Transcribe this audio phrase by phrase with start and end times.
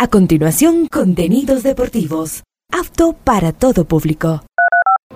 [0.00, 2.44] A continuación, contenidos deportivos.
[2.72, 4.44] Apto para todo público.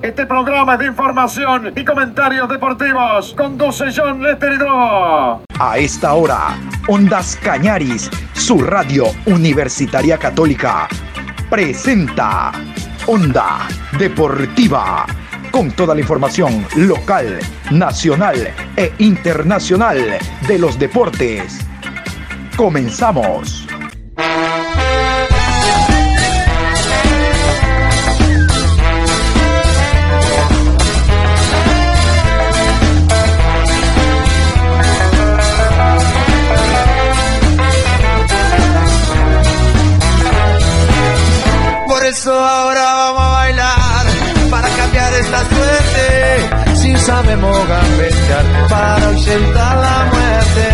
[0.03, 3.33] Este programa es de información y comentarios deportivos.
[3.35, 4.59] Conduce John Lester
[5.61, 6.59] A esta hora,
[6.89, 10.89] Ondas Cañaris, su radio universitaria católica,
[11.49, 12.51] presenta
[13.07, 15.07] Onda Deportiva.
[15.53, 17.39] Con toda la información local,
[17.71, 20.19] nacional e internacional
[20.49, 21.61] de los deportes.
[22.57, 23.72] Comenzamos.
[42.31, 44.07] Ahora vamos a bailar
[44.51, 46.77] para cambiar esta suerte.
[46.77, 50.69] Si sabemos gambetear para ausentar la muerte.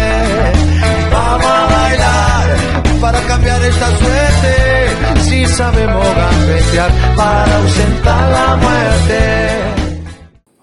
[1.10, 2.56] Vamos a bailar
[3.00, 5.20] para cambiar esta suerte.
[5.22, 9.77] Si sabemos gambetear para ausentar la muerte.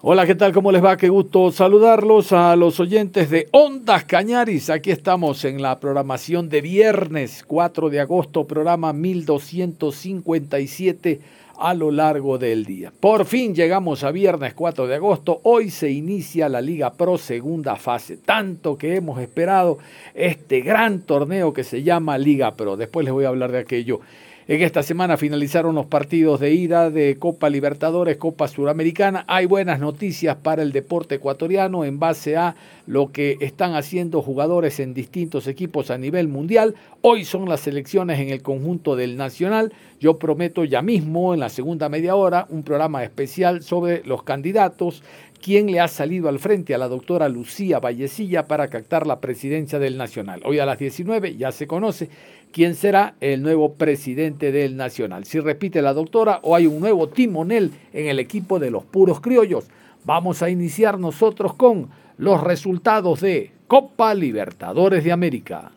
[0.08, 0.52] Hola, ¿qué tal?
[0.52, 0.96] ¿Cómo les va?
[0.96, 4.70] Qué gusto saludarlos a los oyentes de Ondas Cañaris.
[4.70, 11.20] Aquí estamos en la programación de viernes 4 de agosto, programa 1257
[11.58, 12.92] a lo largo del día.
[13.00, 15.40] Por fin llegamos a viernes 4 de agosto.
[15.42, 18.16] Hoy se inicia la Liga Pro segunda fase.
[18.16, 19.78] Tanto que hemos esperado
[20.14, 22.76] este gran torneo que se llama Liga Pro.
[22.76, 23.98] Después les voy a hablar de aquello.
[24.48, 29.24] En esta semana finalizaron los partidos de ida de Copa Libertadores, Copa Suramericana.
[29.26, 32.54] Hay buenas noticias para el deporte ecuatoriano en base a
[32.86, 36.76] lo que están haciendo jugadores en distintos equipos a nivel mundial.
[37.00, 39.72] Hoy son las elecciones en el conjunto del Nacional.
[39.98, 45.02] Yo prometo ya mismo, en la segunda media hora, un programa especial sobre los candidatos
[45.42, 49.78] quién le ha salido al frente a la doctora Lucía Vallecilla para captar la presidencia
[49.78, 50.40] del Nacional.
[50.44, 52.08] Hoy a las 19 ya se conoce
[52.52, 55.24] quién será el nuevo presidente del Nacional.
[55.24, 59.20] Si repite la doctora o hay un nuevo timonel en el equipo de los puros
[59.20, 59.66] criollos.
[60.04, 65.72] Vamos a iniciar nosotros con los resultados de Copa Libertadores de América.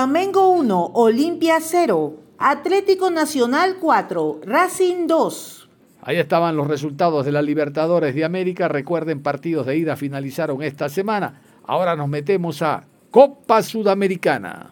[0.00, 5.68] Flamengo 1, Olimpia 0, Atlético Nacional 4, Racing 2.
[6.00, 8.66] Ahí estaban los resultados de la Libertadores de América.
[8.66, 11.42] Recuerden, partidos de ida finalizaron esta semana.
[11.66, 14.70] Ahora nos metemos a Copa Sudamericana.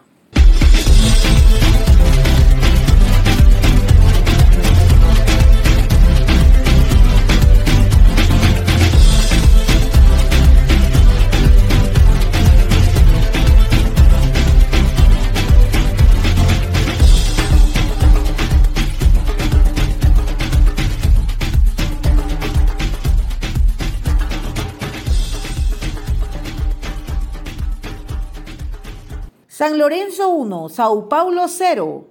[29.69, 32.07] San Lorenzo 1, Sao Paulo 0.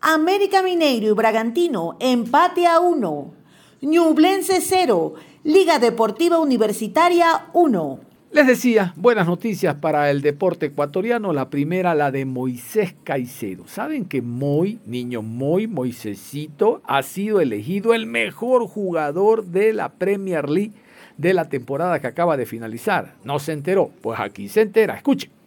[0.00, 3.34] América Mineiro y Bragantino empate a 1.
[3.82, 5.12] Ñublense 0.
[5.44, 8.00] Liga Deportiva Universitaria 1.
[8.30, 11.34] Les decía, buenas noticias para el deporte ecuatoriano.
[11.34, 13.68] La primera, la de Moisés Caicedo.
[13.68, 20.48] ¿Saben que Moy, niño Moy, Moisésito, ha sido elegido el mejor jugador de la Premier
[20.48, 20.72] League
[21.18, 23.16] de la temporada que acaba de finalizar?
[23.22, 23.90] ¿No se enteró?
[24.00, 24.96] Pues aquí se entera.
[24.96, 25.41] Escuchen.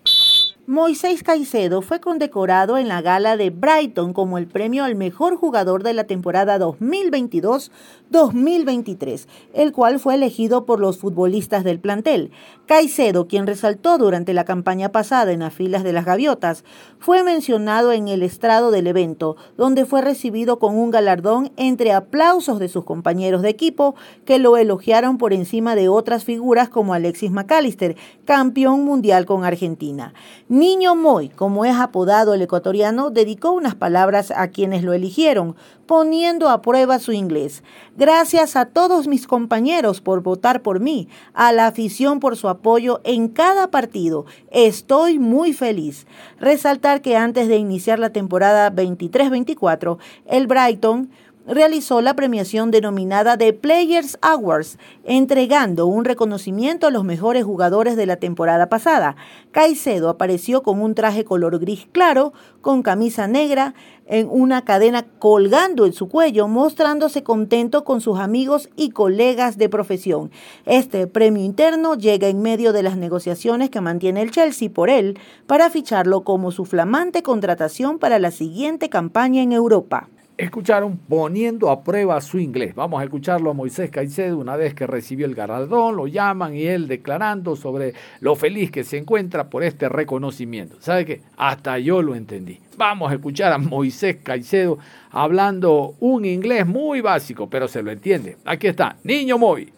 [0.67, 5.83] Moisés Caicedo fue condecorado en la gala de Brighton como el premio al mejor jugador
[5.83, 12.31] de la temporada 2022-2023, el cual fue elegido por los futbolistas del plantel.
[12.65, 16.63] Caicedo, quien resaltó durante la campaña pasada en las filas de las gaviotas,
[16.97, 22.57] fue mencionado en el estrado del evento, donde fue recibido con un galardón entre aplausos
[22.57, 23.93] de sus compañeros de equipo
[24.25, 27.95] que lo elogiaron por encima de otras figuras como Alexis McAllister,
[28.25, 30.15] campeón mundial con Argentina.
[30.55, 36.47] Niño Moy, como es apodado el ecuatoriano, dedicó unas palabras a quienes lo eligieron, poniendo
[36.47, 37.61] a prueba su inglés.
[37.97, 43.01] Gracias a todos mis compañeros por votar por mí, a la afición por su apoyo
[43.03, 44.25] en cada partido.
[44.49, 46.07] Estoy muy feliz.
[46.39, 51.09] Resaltar que antes de iniciar la temporada 23-24, el Brighton
[51.47, 58.05] realizó la premiación denominada The Players Awards, entregando un reconocimiento a los mejores jugadores de
[58.05, 59.15] la temporada pasada.
[59.51, 63.75] Caicedo apareció con un traje color gris claro, con camisa negra,
[64.07, 69.69] en una cadena colgando en su cuello, mostrándose contento con sus amigos y colegas de
[69.69, 70.31] profesión.
[70.65, 75.17] Este premio interno llega en medio de las negociaciones que mantiene el Chelsea por él
[75.47, 81.83] para ficharlo como su flamante contratación para la siguiente campaña en Europa escucharon poniendo a
[81.83, 82.75] prueba su inglés.
[82.75, 86.65] Vamos a escucharlo a Moisés Caicedo una vez que recibió el galardón, lo llaman y
[86.65, 90.77] él declarando sobre lo feliz que se encuentra por este reconocimiento.
[90.79, 91.21] ¿Sabe qué?
[91.37, 92.59] Hasta yo lo entendí.
[92.77, 94.77] Vamos a escuchar a Moisés Caicedo
[95.11, 98.37] hablando un inglés muy básico, pero se lo entiende.
[98.45, 99.71] Aquí está, Niño Moy.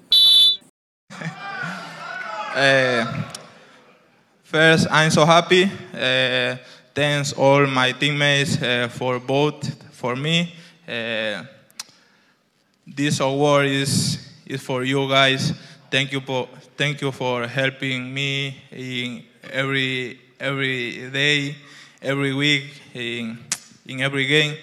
[2.60, 3.06] Eh,
[4.42, 5.66] first, I'm so happy.
[5.94, 6.58] Uh,
[6.96, 10.54] thanks all my teammates uh, for both for me.
[10.88, 11.44] Uh,
[12.86, 15.54] this award is, is for you guys.
[15.90, 16.48] Thank you, for,
[16.78, 21.56] thank you for helping me in every, every day,
[22.00, 23.40] every week, in,
[23.88, 24.56] in every game.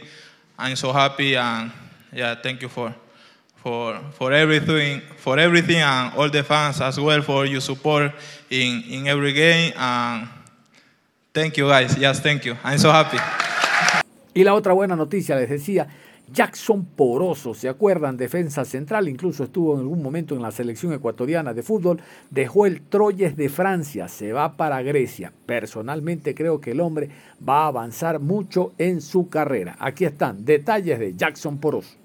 [0.56, 1.72] I'm so happy and
[2.12, 2.94] yeah, thank you for,
[3.56, 8.12] for, for everything, for everything and all the fans as well for your support
[8.48, 9.72] in, in every game.
[9.76, 10.28] And
[11.32, 11.98] thank you guys.
[11.98, 12.56] Yes, thank you.
[12.62, 13.43] I'm so happy.
[14.34, 15.86] Y la otra buena noticia, les decía,
[16.32, 18.16] Jackson Poroso, ¿se acuerdan?
[18.16, 22.00] Defensa central, incluso estuvo en algún momento en la selección ecuatoriana de fútbol,
[22.30, 25.32] dejó el Troyes de Francia, se va para Grecia.
[25.46, 27.10] Personalmente creo que el hombre
[27.46, 29.76] va a avanzar mucho en su carrera.
[29.78, 32.03] Aquí están detalles de Jackson Poroso.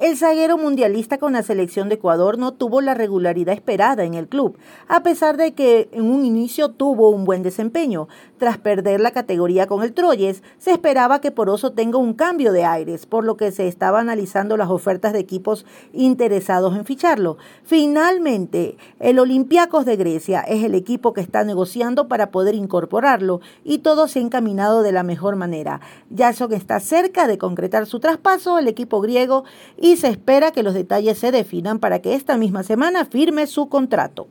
[0.00, 4.28] El zaguero mundialista con la selección de Ecuador no tuvo la regularidad esperada en el
[4.28, 4.56] club,
[4.88, 8.08] a pesar de que en un inicio tuvo un buen desempeño.
[8.38, 12.64] Tras perder la categoría con el Troyes, se esperaba que Poroso tenga un cambio de
[12.64, 17.36] aires, por lo que se estaba analizando las ofertas de equipos interesados en ficharlo.
[17.62, 23.80] Finalmente, el Olympiacos de Grecia es el equipo que está negociando para poder incorporarlo y
[23.80, 25.82] todo se ha encaminado de la mejor manera.
[26.16, 29.44] Jason está cerca de concretar su traspaso al equipo griego
[29.76, 33.68] y se espera que los detalles se definan para que esta misma semana firme su
[33.68, 34.28] contrato.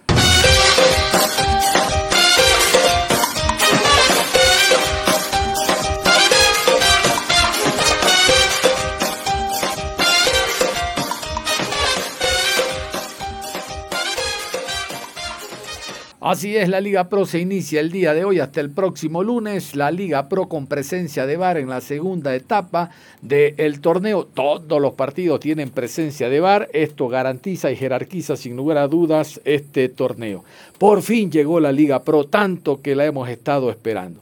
[16.22, 19.74] Así es, la Liga Pro se inicia el día de hoy hasta el próximo lunes.
[19.74, 22.90] La Liga Pro con presencia de VAR en la segunda etapa
[23.22, 24.26] del torneo.
[24.26, 26.68] Todos los partidos tienen presencia de VAR.
[26.74, 30.44] Esto garantiza y jerarquiza sin lugar a dudas este torneo.
[30.78, 34.20] Por fin llegó la Liga Pro, tanto que la hemos estado esperando.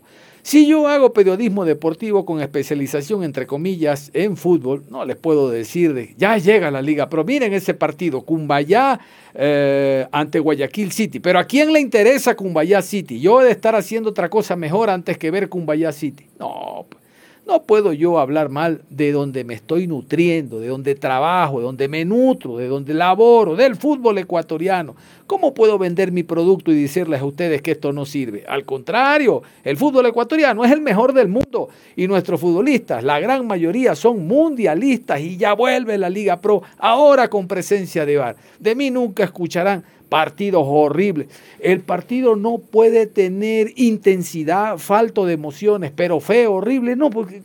[0.48, 5.94] Si yo hago periodismo deportivo con especialización, entre comillas, en fútbol, no les puedo decir
[5.94, 8.98] de ya llega la liga, pero miren ese partido, Cumbayá
[9.34, 11.20] eh, ante Guayaquil City.
[11.20, 13.20] Pero ¿a quién le interesa Cumbayá City?
[13.20, 16.28] Yo he de estar haciendo otra cosa mejor antes que ver Cumbayá City.
[16.40, 17.07] No, pues.
[17.48, 21.88] No puedo yo hablar mal de donde me estoy nutriendo, de donde trabajo, de donde
[21.88, 24.98] me nutro, de donde laboro, del fútbol ecuatoriano.
[25.28, 28.44] ¿Cómo puedo vender mi producto y decirles a ustedes que esto no sirve?
[28.50, 33.48] Al contrario, el fútbol ecuatoriano es el mejor del mundo y nuestros futbolistas, la gran
[33.48, 38.36] mayoría, son mundialistas y ya vuelve la Liga Pro, ahora con presencia de VAR.
[38.60, 41.28] De mí nunca escucharán partidos horribles.
[41.60, 46.96] El partido no puede tener intensidad, falto de emociones, pero feo, horrible.
[46.96, 47.42] No, porque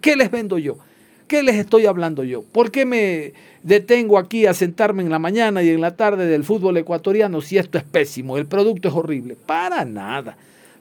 [0.00, 0.78] ¿qué les vendo yo?
[1.26, 2.42] ¿Qué les estoy hablando yo?
[2.42, 3.32] ¿Por qué me
[3.62, 7.56] detengo aquí a sentarme en la mañana y en la tarde del fútbol ecuatoriano si
[7.58, 9.36] esto es pésimo, el producto es horrible?
[9.46, 10.36] Para nada.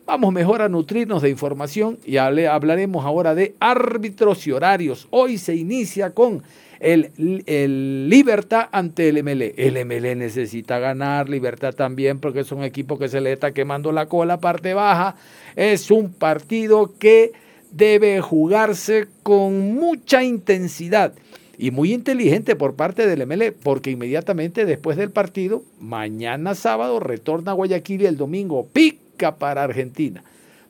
[0.07, 5.07] Vamos mejor a nutrirnos de información y hablaremos ahora de árbitros y horarios.
[5.11, 6.41] Hoy se inicia con
[6.79, 9.53] el, Libertad ante el MLE.
[9.57, 13.91] El MLE necesita ganar, Libertad también, porque es un equipo que se le está quemando
[13.91, 15.15] la cola parte baja.
[15.55, 17.33] Es un partido que
[17.71, 21.13] debe jugarse con mucha intensidad
[21.57, 27.51] y muy inteligente por parte del MLE, porque inmediatamente después del partido, mañana sábado, retorna
[27.51, 30.23] a Guayaquil y el domingo pica para Argentina.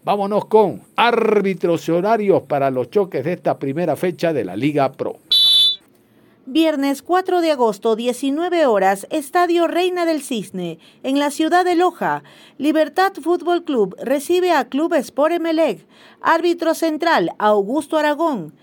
[0.04, 5.18] Vámonos con árbitros horarios para los choques de esta primera fecha de la Liga Pro.
[6.52, 12.24] Viernes 4 de agosto, 19 horas, Estadio Reina del Cisne, en la ciudad de Loja.
[12.58, 15.86] Libertad Fútbol Club recibe a Club Sport Emelec.
[16.22, 18.56] Árbitro central, Augusto Aragón.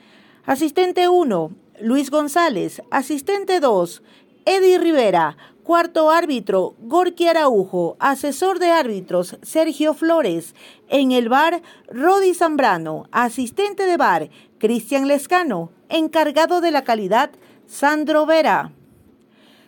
[0.44, 2.82] Asistente 1, Luis González.
[2.90, 4.02] Asistente 2,
[4.46, 5.36] Eddie Rivera.
[5.62, 7.96] Cuarto árbitro, Gorky Araujo.
[8.00, 10.56] Asesor de árbitros, Sergio Flores.
[10.88, 13.06] En el bar, Rodi Zambrano.
[13.12, 14.28] Asistente de bar,
[14.58, 15.70] Cristian Lescano.
[15.88, 17.30] Encargado de la calidad,
[17.68, 18.70] Sandro Vera.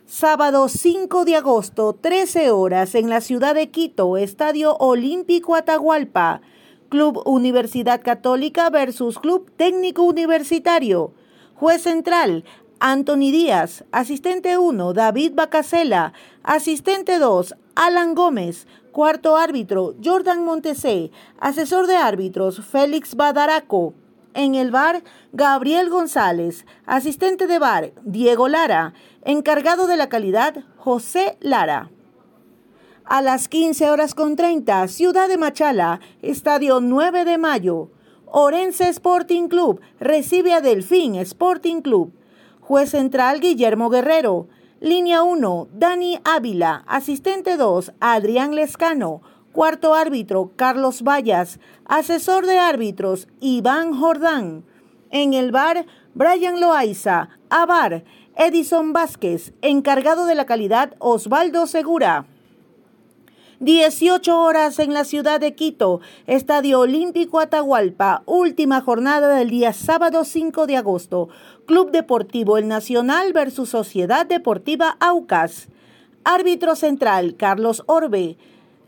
[0.06, 6.40] Sábado 5 de agosto, 13 horas, en la ciudad de Quito, Estadio Olímpico Atahualpa.
[6.90, 11.12] Club Universidad Católica versus Club Técnico Universitario.
[11.56, 12.44] Juez central,
[12.78, 13.84] Anthony Díaz.
[13.90, 16.12] Asistente 1, David Bacasela.
[16.44, 18.68] Asistente 2, Alan Gómez.
[18.92, 21.10] Cuarto árbitro, Jordan Montesé.
[21.40, 23.92] Asesor de árbitros, Félix Badaraco.
[24.38, 25.02] En el bar,
[25.32, 26.64] Gabriel González.
[26.86, 28.94] Asistente de bar, Diego Lara.
[29.24, 31.90] Encargado de la calidad, José Lara.
[33.04, 37.90] A las 15 horas con 30, Ciudad de Machala, Estadio 9 de Mayo.
[38.26, 42.12] Orense Sporting Club recibe a Delfín Sporting Club.
[42.60, 44.46] Juez central Guillermo Guerrero.
[44.78, 46.84] Línea 1, Dani Ávila.
[46.86, 49.20] Asistente 2, Adrián Lescano.
[49.58, 51.58] Cuarto árbitro, Carlos Vallas.
[51.84, 54.64] Asesor de árbitros, Iván Jordán.
[55.10, 55.84] En el bar,
[56.14, 57.30] Brian Loaiza.
[57.50, 58.04] Abar,
[58.36, 59.54] Edison Vázquez.
[59.60, 62.26] Encargado de la calidad, Osvaldo Segura.
[63.58, 70.24] 18 horas en la ciudad de Quito, Estadio Olímpico Atahualpa, última jornada del día sábado
[70.24, 71.30] 5 de agosto.
[71.66, 75.66] Club Deportivo El Nacional versus Sociedad Deportiva Aucas.
[76.22, 78.36] Árbitro central, Carlos Orbe.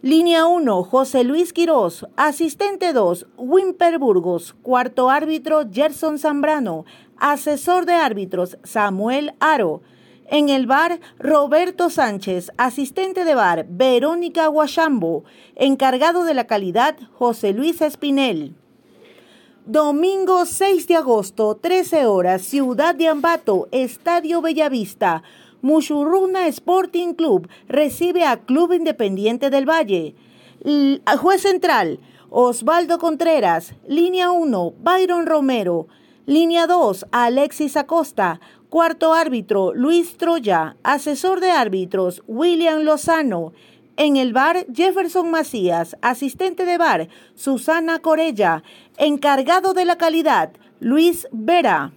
[0.02, 2.06] Línea 1, José Luis Quirós.
[2.16, 4.54] Asistente 2, Wimper Burgos.
[4.62, 6.86] Cuarto árbitro, Gerson Zambrano.
[7.18, 9.82] Asesor de árbitros, Samuel Aro.
[10.24, 17.52] En el bar, Roberto Sánchez, asistente de bar, Verónica Guachambo, encargado de la calidad, José
[17.52, 18.54] Luis Espinel.
[19.66, 25.22] Domingo 6 de agosto, 13 horas, Ciudad de Ambato, Estadio Bellavista.
[25.62, 30.14] Mushuruna Sporting Club recibe a Club Independiente del Valle.
[31.20, 32.00] Juez central,
[32.30, 33.74] Osvaldo Contreras.
[33.86, 35.88] Línea 1, Byron Romero.
[36.26, 38.40] Línea 2, Alexis Acosta.
[38.68, 40.76] Cuarto árbitro, Luis Troya.
[40.82, 43.52] Asesor de árbitros, William Lozano.
[43.96, 45.96] En el bar, Jefferson Macías.
[46.00, 48.62] Asistente de bar, Susana Corella.
[48.96, 51.92] Encargado de la calidad, Luis Vera.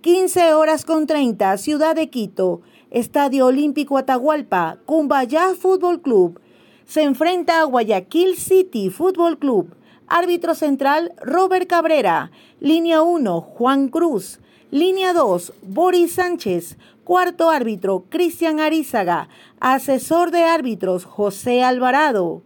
[0.00, 2.60] 15 horas con 30, Ciudad de Quito.
[2.92, 6.40] Estadio Olímpico Atahualpa, Cumbayá Fútbol Club.
[6.86, 9.74] Se enfrenta a Guayaquil City Fútbol Club.
[10.06, 12.30] Árbitro central, Robert Cabrera.
[12.60, 14.38] Línea 1, Juan Cruz.
[14.70, 16.76] Línea 2, Boris Sánchez.
[17.02, 19.28] Cuarto árbitro, Cristian Arizaga.
[19.58, 22.42] Asesor de árbitros, José Alvarado.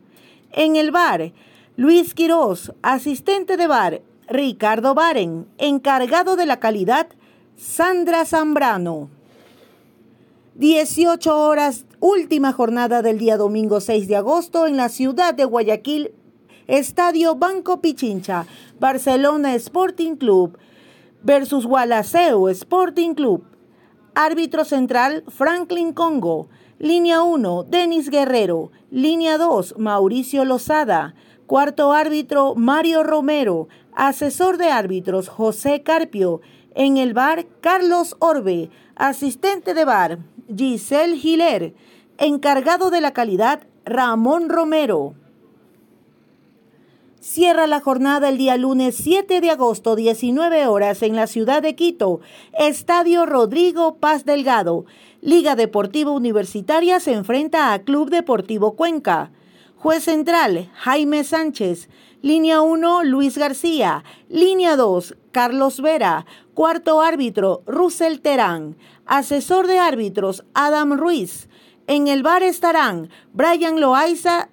[0.53, 1.33] En el bar,
[1.77, 2.73] Luis Quirós.
[2.81, 5.47] Asistente de bar, Ricardo Baren.
[5.59, 7.09] Encargado de la calidad,
[7.63, 9.09] Sandra Zambrano.
[10.57, 16.13] 18 horas, última jornada del día domingo 6 de agosto en la ciudad de Guayaquil,
[16.67, 18.47] Estadio Banco Pichincha,
[18.81, 20.59] Barcelona Sporting Club
[21.23, 23.45] versus Gualaceo Sporting Club.
[24.17, 26.49] Árbitro central Franklin Congo.
[26.81, 28.73] Línea 1, Denis Guerrero.
[28.91, 31.15] Línea 2, Mauricio Lozada.
[31.47, 33.69] Cuarto árbitro, Mario Romero.
[33.95, 36.41] Asesor de árbitros, José Carpio.
[36.75, 38.71] En el bar, Carlos Orbe.
[38.95, 40.19] Asistente de bar,
[40.55, 41.75] Giselle Giler.
[42.19, 45.15] Encargado de la calidad, Ramón Romero.
[47.21, 51.77] Cierra la jornada el día lunes 7 de agosto, 19 horas, en la ciudad de
[51.77, 52.21] Quito.
[52.59, 54.87] Estadio Rodrigo Paz Delgado.
[55.21, 59.31] Liga Deportiva Universitaria se enfrenta a Club Deportivo Cuenca.
[59.77, 61.89] Juez central, Jaime Sánchez.
[62.23, 64.05] Línea 1, Luis García.
[64.29, 66.27] Línea 2, Carlos Vera.
[66.55, 68.77] Cuarto árbitro, Russell Terán.
[69.07, 71.49] Asesor de árbitros, Adam Ruiz.
[71.89, 74.51] En el bar estarán Brian Loaiza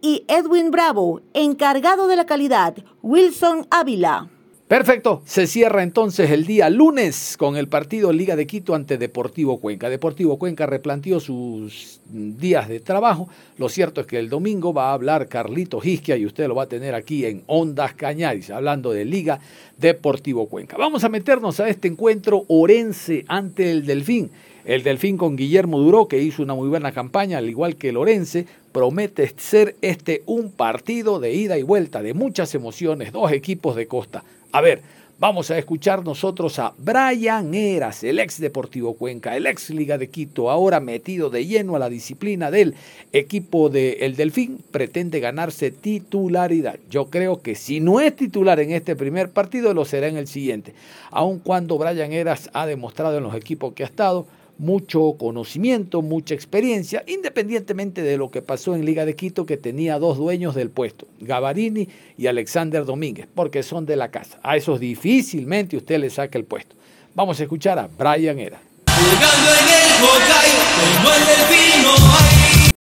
[0.00, 4.30] y Edwin Bravo, encargado de la calidad, Wilson Ávila.
[4.68, 9.60] Perfecto, se cierra entonces el día lunes con el partido Liga de Quito ante Deportivo
[9.60, 9.88] Cuenca.
[9.88, 13.30] Deportivo Cuenca replanteó sus días de trabajo.
[13.56, 16.64] Lo cierto es que el domingo va a hablar Carlito Gisquia y usted lo va
[16.64, 19.40] a tener aquí en Ondas Cañaris, hablando de Liga
[19.78, 20.76] Deportivo Cuenca.
[20.76, 24.30] Vamos a meternos a este encuentro Orense ante el Delfín.
[24.66, 28.44] El Delfín con Guillermo Duró, que hizo una muy buena campaña, al igual que Lorense,
[28.72, 33.86] promete ser este un partido de ida y vuelta, de muchas emociones, dos equipos de
[33.86, 34.24] costa.
[34.50, 34.80] A ver,
[35.18, 40.08] vamos a escuchar nosotros a Brian Eras, el ex Deportivo Cuenca, el ex Liga de
[40.08, 42.74] Quito, ahora metido de lleno a la disciplina del
[43.12, 46.78] equipo del El Delfín, pretende ganarse titularidad.
[46.88, 50.28] Yo creo que si no es titular en este primer partido, lo será en el
[50.28, 50.72] siguiente.
[51.10, 54.26] Aun cuando Brian Eras ha demostrado en los equipos que ha estado,
[54.58, 59.98] mucho conocimiento, mucha experiencia, independientemente de lo que pasó en Liga de Quito, que tenía
[59.98, 64.38] dos dueños del puesto, Gavarini y Alexander Domínguez, porque son de la casa.
[64.42, 66.76] A esos difícilmente usted le saca el puesto.
[67.14, 68.60] Vamos a escuchar a Brian Era.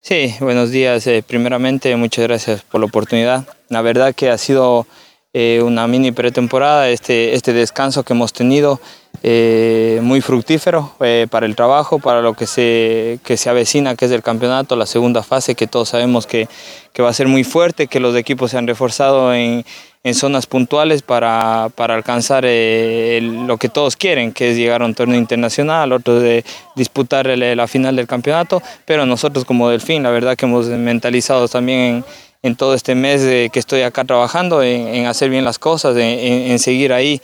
[0.01, 1.07] Sí, buenos días.
[1.07, 3.49] Eh, primeramente, muchas gracias por la oportunidad.
[3.71, 4.87] La verdad que ha sido
[5.33, 8.81] eh, una mini pretemporada, este, este descanso que hemos tenido,
[9.27, 14.05] eh, muy fructífero eh, para el trabajo, para lo que se, que se avecina, que
[14.05, 16.47] es el campeonato, la segunda fase, que todos sabemos que,
[16.93, 19.65] que va a ser muy fuerte, que los equipos se han reforzado en,
[20.03, 24.95] en zonas puntuales para, para alcanzar lo que todos quieren, que es llegar a un
[24.95, 26.45] torneo internacional, otros de
[26.77, 31.81] disputar la final del campeonato, pero nosotros como Delfín, la verdad que hemos mentalizado también
[31.81, 32.05] en
[32.45, 36.93] en todo este mes que estoy acá trabajando, en, hacer bien las cosas, en, seguir
[36.93, 37.23] ahí,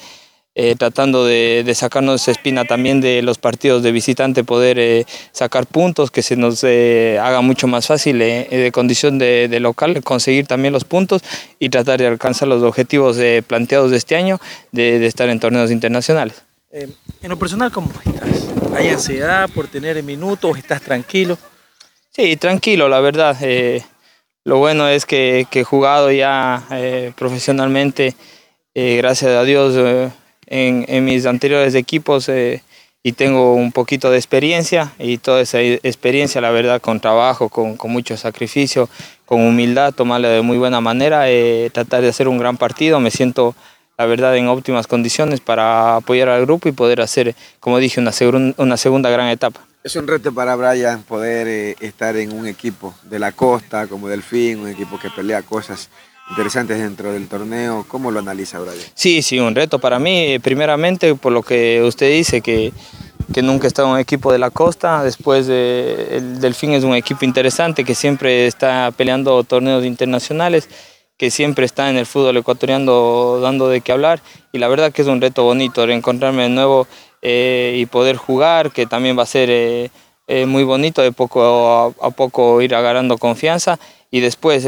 [0.54, 5.66] eh, tratando de, sacarnos esa espina también de los partidos de visitante, poder eh, sacar
[5.66, 10.72] puntos, que se nos eh, haga mucho más fácil de condición de, local, conseguir también
[10.72, 11.22] los puntos
[11.58, 14.40] y tratar de alcanzar los objetivos planteados de este año,
[14.72, 16.42] de, estar en torneos internacionales.
[16.72, 18.48] en lo personal, ¿cómo estás?
[18.74, 20.58] ¿Hay ansiedad por tener minutos?
[20.58, 21.38] ¿Estás tranquilo?
[22.10, 23.36] Sí, tranquilo, la verdad.
[24.44, 26.64] Lo bueno es que, he jugado ya
[27.16, 28.16] profesionalmente,
[28.72, 30.10] eh, gracias a Dios, eh,
[30.50, 32.30] en, mis anteriores equipos
[33.02, 37.78] y tengo un poquito de experiencia y toda esa experiencia, la verdad, con trabajo, con,
[37.84, 38.90] mucho sacrificio,
[39.24, 41.24] con humildad, tomarla de muy buena manera,
[41.72, 43.00] tratar de hacer un gran partido.
[43.00, 43.54] Me siento,
[43.96, 48.12] la verdad, en óptimas condiciones para apoyar al grupo y poder hacer, como dije, una,
[48.58, 49.62] una segunda gran etapa.
[49.82, 54.08] Es un reto para Brian poder eh, estar en un equipo de la costa como
[54.08, 55.88] Delfín, un equipo que pelea cosas
[56.30, 57.84] interesantes dentro del torneo.
[57.86, 58.76] ¿Cómo lo analiza Brian?
[58.94, 62.72] Sí, sí, un reto para mí, primeramente por lo que usted dice, que,
[63.32, 66.94] que nunca he estado en un equipo de la costa, después el Delfín es un
[66.94, 70.68] equipo interesante que siempre está peleando torneos internacionales
[71.20, 74.22] que siempre está en el fútbol ecuatoriano dando de qué hablar
[74.52, 76.86] y la verdad que es un reto bonito reencontrarme de nuevo
[77.20, 79.90] eh, y poder jugar, que también va a ser eh,
[80.32, 83.80] eh, muy bonito de poco a, poco ir agarrando confianza
[84.12, 84.64] y después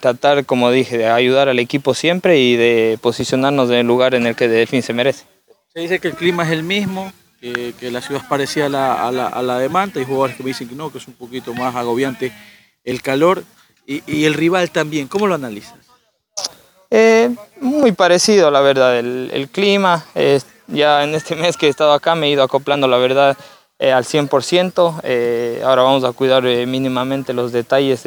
[0.00, 4.26] tratar, como dije, de ayudar al equipo siempre y de posicionarnos en el lugar en
[4.26, 5.24] el que de fin se merece.
[5.72, 9.06] Se dice que el clima es el mismo, que, la ciudad es parecida a la,
[9.06, 11.06] a, la, a la, de Manta, hay jugadores que me dicen que no, que es
[11.06, 12.32] un poquito más agobiante
[12.82, 13.44] el calor
[13.86, 15.06] y, y el rival también.
[15.06, 15.78] ¿Cómo lo analizas?
[17.60, 20.04] muy parecido, la verdad, el, el clima.
[20.68, 23.36] Ya en este mes que he estado acá me he ido acoplando, la verdad,
[23.78, 25.00] eh, al 100%.
[25.02, 28.04] Eh, ahora vamos a cuidar eh, mínimamente los detalles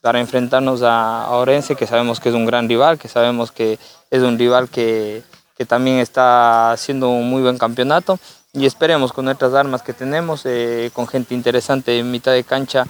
[0.00, 3.78] para enfrentarnos a, Orense, que sabemos que es un gran rival, que sabemos que
[4.10, 5.22] es un rival que,
[5.66, 8.18] también está haciendo un muy buen campeonato.
[8.52, 10.44] Y esperemos con nuestras armas que tenemos,
[10.92, 12.86] con gente interesante en mitad de cancha,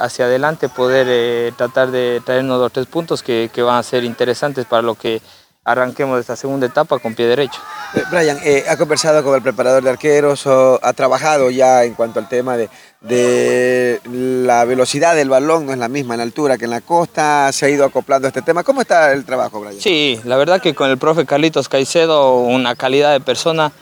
[0.00, 4.82] hacia adelante poder tratar de traernos los tres puntos que, van a ser interesantes para
[4.82, 5.20] lo que
[5.66, 7.60] arranquemos esta segunda etapa con pie derecho.
[7.92, 11.94] Eh, Brian, eh, ¿ha conversado con el preparador de arqueros o ha trabajado ya en
[11.94, 15.66] cuanto al tema de, de, la velocidad del balón?
[15.66, 18.28] No es la misma en la altura que en la costa, se ha ido acoplando
[18.28, 18.62] a este tema.
[18.62, 19.80] ¿Cómo está el trabajo, Brian?
[19.80, 23.72] Sí, la verdad que con el profe Carlitos Caicedo, una calidad de persona,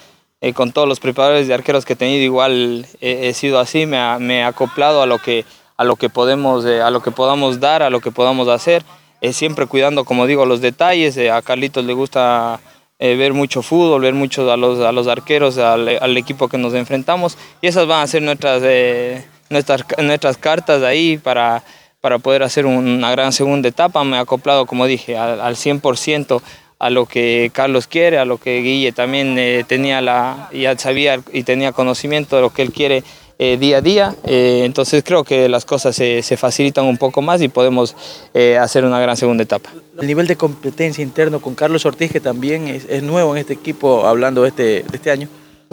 [0.40, 3.98] eh, con todos los preparadores de arqueros que he tenido, igual he sido así, me
[3.98, 5.44] ha, me acoplado a lo que,
[5.76, 8.82] a lo que, podemos, a lo que podamos dar, a lo que podamos hacer
[9.32, 11.16] siempre cuidando, como digo, los detalles.
[11.16, 12.60] Eh, a Carlitos le gusta
[12.98, 16.74] eh, ver mucho fútbol, ver mucho a los, a los arqueros, al, equipo que nos
[16.74, 17.38] enfrentamos.
[17.60, 21.62] Y esas van a ser nuestras, eh, nuestras, nuestras cartas ahí para,
[22.00, 24.04] para poder hacer una gran segunda etapa.
[24.04, 26.42] Me he acoplado, como dije, al, al 100%
[26.78, 31.44] a lo que Carlos quiere, a lo que Guille también tenía la, ya sabía y
[31.44, 33.04] tenía conocimiento de lo que él quiere
[33.38, 34.14] eh, día a día.
[34.24, 37.96] Eh, entonces creo que las cosas se, facilitan un poco más y podemos
[38.32, 39.70] eh, hacer una gran segunda etapa.
[40.00, 44.06] El nivel de competencia interno con Carlos Ortiz, que también es, nuevo en este equipo,
[44.06, 45.28] hablando de este, este año.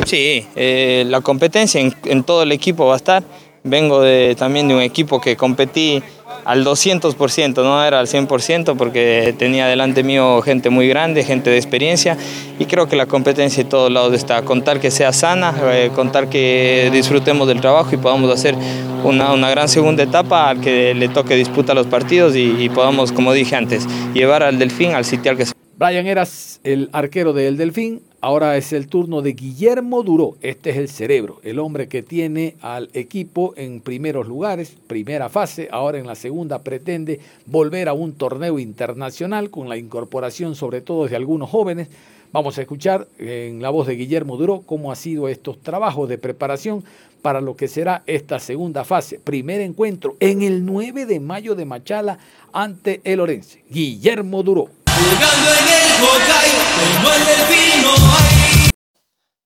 [0.06, 3.24] Sí, la competencia en, en, todo el equipo va a estar.
[3.63, 6.02] Vengo de, también de un equipo que competí
[6.46, 11.58] al 200%, no era al 100% porque tenía delante mío gente muy grande, gente de
[11.58, 12.18] experiencia
[12.60, 14.42] y creo que la competencia de todos lados está.
[14.44, 18.56] Contar que sea sana, eh, contar que disfrutemos del trabajo y podamos hacer
[19.04, 23.34] una, una, gran segunda etapa al que le toque disputar los partidos y, podamos, como
[23.34, 25.54] dije antes, llevar al Delfín al sitio al que se...
[25.78, 30.38] Brian Eras, el arquero del Delfín, Ahora es el turno de Guillermo Duró.
[30.42, 35.68] Este es el cerebro, el hombre que tiene al equipo en primeros lugares, primera fase.
[35.72, 41.08] Ahora en la segunda pretende volver a un torneo internacional con la incorporación sobre todo
[41.08, 41.90] de algunos jóvenes
[42.34, 46.18] Vamos a escuchar en la voz de Guillermo Duró cómo ha sido estos trabajos de
[46.18, 46.82] preparación
[47.22, 49.20] para lo que será esta segunda fase.
[49.20, 52.20] Primer encuentro en el 9 de mayo de Machala
[52.54, 53.64] ante el Orense.
[53.70, 54.70] Guillermo Duró.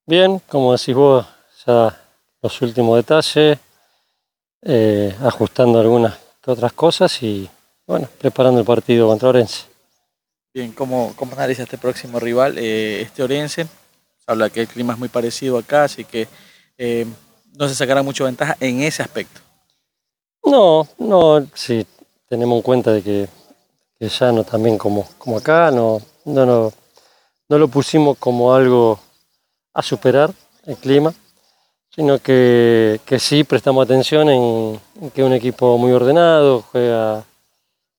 [0.07, 1.25] Bien, como decís vos,
[1.65, 1.99] ya
[2.41, 3.57] los últimos detalles,
[4.61, 6.13] eh, ajustando algunas
[6.45, 7.49] otras cosas y
[7.87, 9.63] bueno, preparando el partido contra Orense.
[10.53, 13.63] Bien, ¿cómo, cómo analiza este próximo rival, eh, este Orense?
[13.63, 16.27] Se habla que el clima es muy parecido acá, así que
[16.77, 17.07] eh,
[17.57, 19.41] no se sacará mucha ventaja en ese aspecto.
[20.43, 21.85] No, no, sí,
[22.29, 23.27] tenemos en cuenta de que,
[23.97, 26.73] que ya no también como, como acá, no, no, no,
[27.47, 28.99] no lo pusimos como algo
[29.73, 30.31] a superar
[30.65, 31.13] el clima,
[31.89, 34.79] sino que, que sí prestamos atención en,
[35.13, 37.23] que un equipo muy ordenado, juega,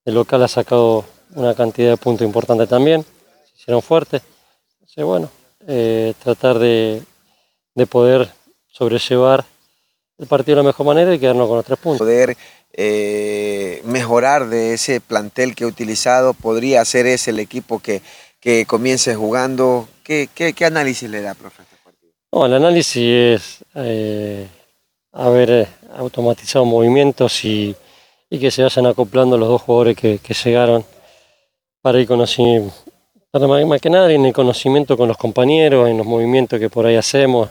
[0.05, 4.23] el local ha sacado una cantidad de puntos importante también, se hicieron fuertes.
[4.75, 5.31] Entonces, bueno,
[5.67, 7.03] eh, tratar de,
[7.75, 8.29] de poder
[8.69, 9.45] sobrellevar
[10.19, 12.07] el partido de la mejor manera y quedarnos con los tres puntos.
[12.77, 18.03] Eh, mejorar de ese plantel que he utilizado, podría ser ese el equipo que,
[18.39, 19.89] que comience jugando.
[20.05, 21.63] ¿Qué, qué, análisis le da, profe?
[21.63, 21.77] este?
[22.31, 24.47] No, el análisis es eh,
[25.13, 27.75] haber eh, automatizado movimientos y,
[28.29, 30.85] y que se vayan acoplando los dos jugadores que, llegaron
[31.81, 32.73] para ir conociendo,
[33.33, 36.97] más que nada en el conocimiento con los compañeros, en los movimientos que por ahí
[36.97, 37.49] hacemos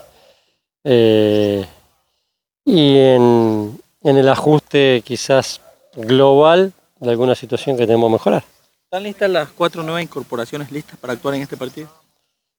[0.84, 1.64] eh,
[2.64, 5.60] y en, en el ajuste quizás
[5.96, 8.44] global de alguna situación que tenemos que mejorar.
[8.84, 11.88] ¿Están listas las cuatro nuevas incorporaciones listas para actuar en este partido?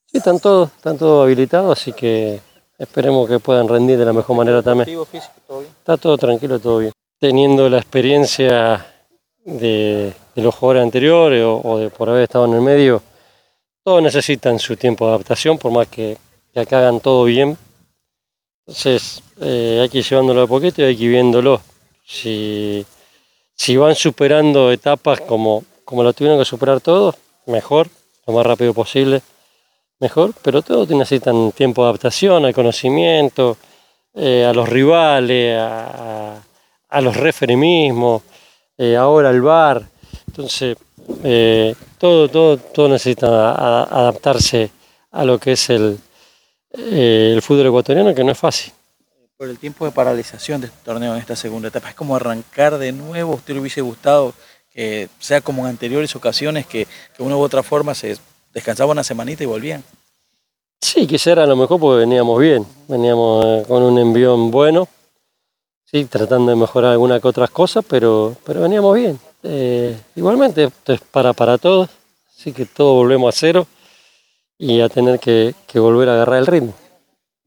[0.07, 2.41] Sí, están todos, están todos habilitados, así que
[2.77, 4.85] esperemos que puedan rendir de la mejor manera también.
[5.09, 5.71] Físico, todo bien.
[5.79, 6.91] Está todo tranquilo, todo bien.
[7.17, 8.85] Teniendo la experiencia
[9.45, 13.01] de, de los jugadores anteriores o, o de por haber estado en el medio,
[13.83, 16.17] todos necesitan su tiempo de adaptación, por más que,
[16.53, 17.57] que acá hagan todo bien.
[18.67, 21.61] Entonces eh, hay que ir llevándolo de poquito y hay que ir viéndolo.
[22.05, 22.85] Si,
[23.55, 27.87] si van superando etapas como, como lo tuvieron que superar todos, mejor,
[28.25, 29.21] lo más rápido posible,
[29.99, 33.57] mejor, pero todos necesitan tiempo de adaptación, al conocimiento,
[34.13, 36.41] eh, a los rivales, a,
[36.89, 38.21] a los referees mismos,
[38.77, 39.87] eh, ahora al bar.
[40.27, 40.77] Entonces,
[41.23, 44.69] eh, todo, todo, todo necesita adaptarse
[45.11, 45.97] a lo que es el,
[46.71, 48.73] eh, el fútbol ecuatoriano, que no es fácil.
[49.37, 52.77] Por el tiempo de paralización de este torneo en esta segunda etapa, es como arrancar
[52.77, 53.33] de nuevo.
[53.33, 54.33] ¿A usted le hubiese gustado
[54.71, 58.17] que sea como en anteriores ocasiones, que, que de una u otra forma se
[58.53, 59.83] descansaba una semanita y volvían?
[60.81, 64.87] Sí, quizá era lo mejor porque veníamos bien, veníamos eh, con un envión bueno,
[65.85, 69.19] sí, tratando de mejorar algunas que otras cosas, pero, pero veníamos bien.
[69.43, 71.89] Eh, igualmente, esto es para, para todos,
[72.35, 73.67] así que todos volvemos a cero
[74.57, 76.73] y a tener que, que volver a agarrar el ritmo.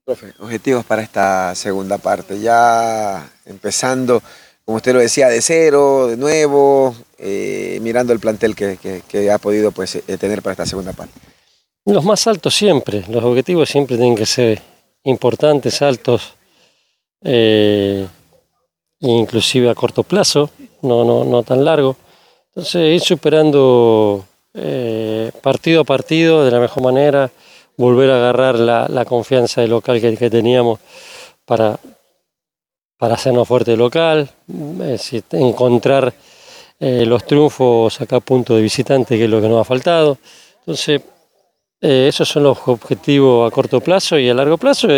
[0.05, 2.41] Profe, objetivos para esta segunda parte.
[2.41, 4.23] Ya empezando,
[4.65, 9.31] como usted lo decía, de cero, de nuevo, eh, mirando el plantel que, que- que
[9.31, 11.13] ha podido pues, eh, tener para esta segunda parte.
[11.85, 14.61] Los más altos siempre, los objetivos siempre tienen que ser
[15.05, 16.35] importantes, altos,
[17.23, 18.07] eh,
[19.01, 20.51] inclusive a corto plazo,
[20.83, 21.97] no, no, no tan largo.
[22.49, 27.31] Entonces ir superando eh, partido a partido de la mejor manera,
[27.77, 30.81] volver a agarrar la, confianza del local que, teníamos
[31.45, 31.79] para,
[32.99, 34.31] para hacernos fuerte local,
[35.33, 36.13] encontrar
[36.79, 40.19] eh, los triunfos acá a punto de visitante, que es lo que nos ha faltado.
[40.61, 41.01] Entonces,
[41.81, 44.89] eh, esos son los objetivos a corto plazo y a largo plazo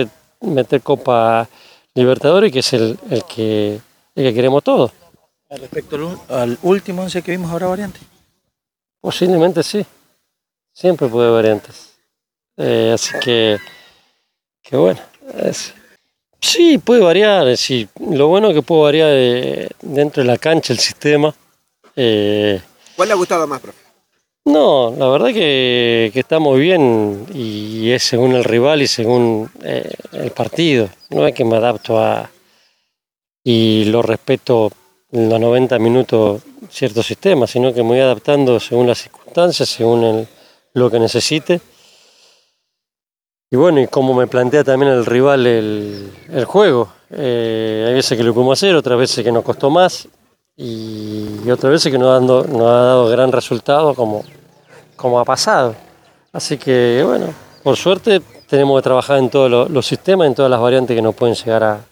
[0.41, 1.49] meter Copa
[1.95, 3.79] Libertadores, que es el, que,
[4.15, 4.93] que queremos todos.
[5.51, 8.01] Respecto al, al último once que vimos ahora variante.
[9.03, 9.85] Posiblemente sí.
[10.73, 11.93] Siempre puede haber variantes.
[12.57, 13.59] Eh, así que,
[14.63, 15.01] que bueno.
[15.43, 15.75] es-
[16.41, 17.47] sí, puede variar.
[18.11, 21.35] lo bueno es que puede variar dentro de la cancha el sistema.
[21.97, 22.61] Eh,
[22.97, 23.79] ¿Cuál le ha gustado más, profe?
[24.45, 29.51] No, la verdad que, que está muy bien y es según el rival y según
[29.63, 30.89] eh, el partido.
[31.11, 32.31] No es que me adapto a
[33.45, 34.71] y lo respeto
[35.13, 40.29] los 90 minutos cierto sistema, sino que me voy adaptando según las circunstancias, según el-
[40.75, 41.61] lo que necesite.
[43.51, 46.89] Y bueno, y como me plantea también el rival el, juego.
[47.11, 50.09] Eh, hay veces que lo pudimos hacer, otras veces que nos costó más
[50.57, 54.25] y, otras veces que nos ha, dado, nos ha dado gran resultado como,
[54.97, 55.75] como ha pasado.
[56.33, 57.27] Así que bueno,
[57.63, 61.15] por suerte tenemos que trabajar en todos los, sistemas, en todas las variantes que nos
[61.15, 61.85] pueden llegar a-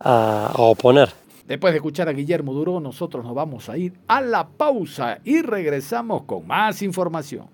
[0.00, 1.19] a oponer.
[1.50, 5.42] Después de escuchar a Guillermo Duró, nosotros nos vamos a ir a la pausa y
[5.42, 7.48] regresamos con más información.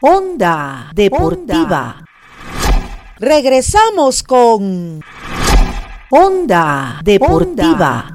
[0.00, 2.04] Onda Deportiva.
[3.18, 5.00] Regresamos con
[6.08, 8.14] Onda Deportiva.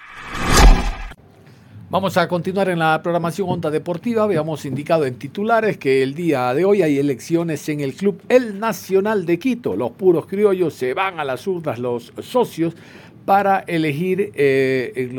[1.90, 4.24] Vamos a continuar en la programación Onda Deportiva.
[4.24, 8.60] Habíamos indicado en titulares que el día de hoy hay elecciones en el club El
[8.60, 9.74] Nacional de Quito.
[9.78, 12.76] Los puros criollos se van a las urnas, los socios,
[13.28, 15.12] para elegir eh,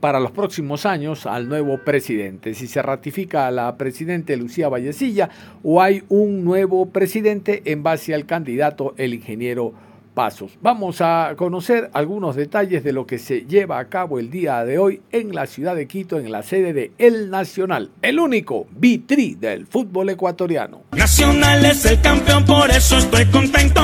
[0.00, 2.54] para los próximos años al nuevo presidente.
[2.54, 5.30] Si se ratifica a la presidente Lucía Vallecilla
[5.62, 9.74] o hay un nuevo presidente en base al candidato, el ingeniero
[10.14, 10.58] pasos.
[10.60, 14.78] Vamos a conocer algunos detalles de lo que se lleva a cabo el día de
[14.78, 19.34] hoy en la ciudad de Quito, en la sede de El Nacional, el único vitri
[19.34, 20.82] del fútbol ecuatoriano.
[20.92, 23.80] Nacional es el campeón, por eso estoy contento.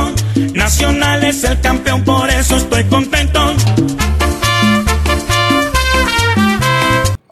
[0.55, 3.55] Nacional es el campeón, por eso estoy contento.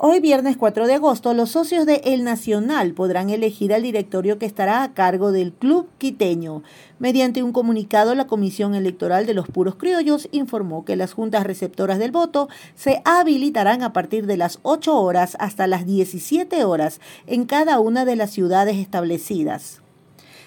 [0.09, 4.47] Hoy viernes 4 de agosto, los socios de El Nacional podrán elegir al directorio que
[4.47, 6.63] estará a cargo del club quiteño.
[7.01, 11.99] Mediante un comunicado, la Comisión Electoral de los Puros Criollos informó que las juntas receptoras
[11.99, 17.45] del voto se habilitarán a partir de las 8 horas hasta las 17 horas en
[17.45, 19.83] cada una de las ciudades establecidas.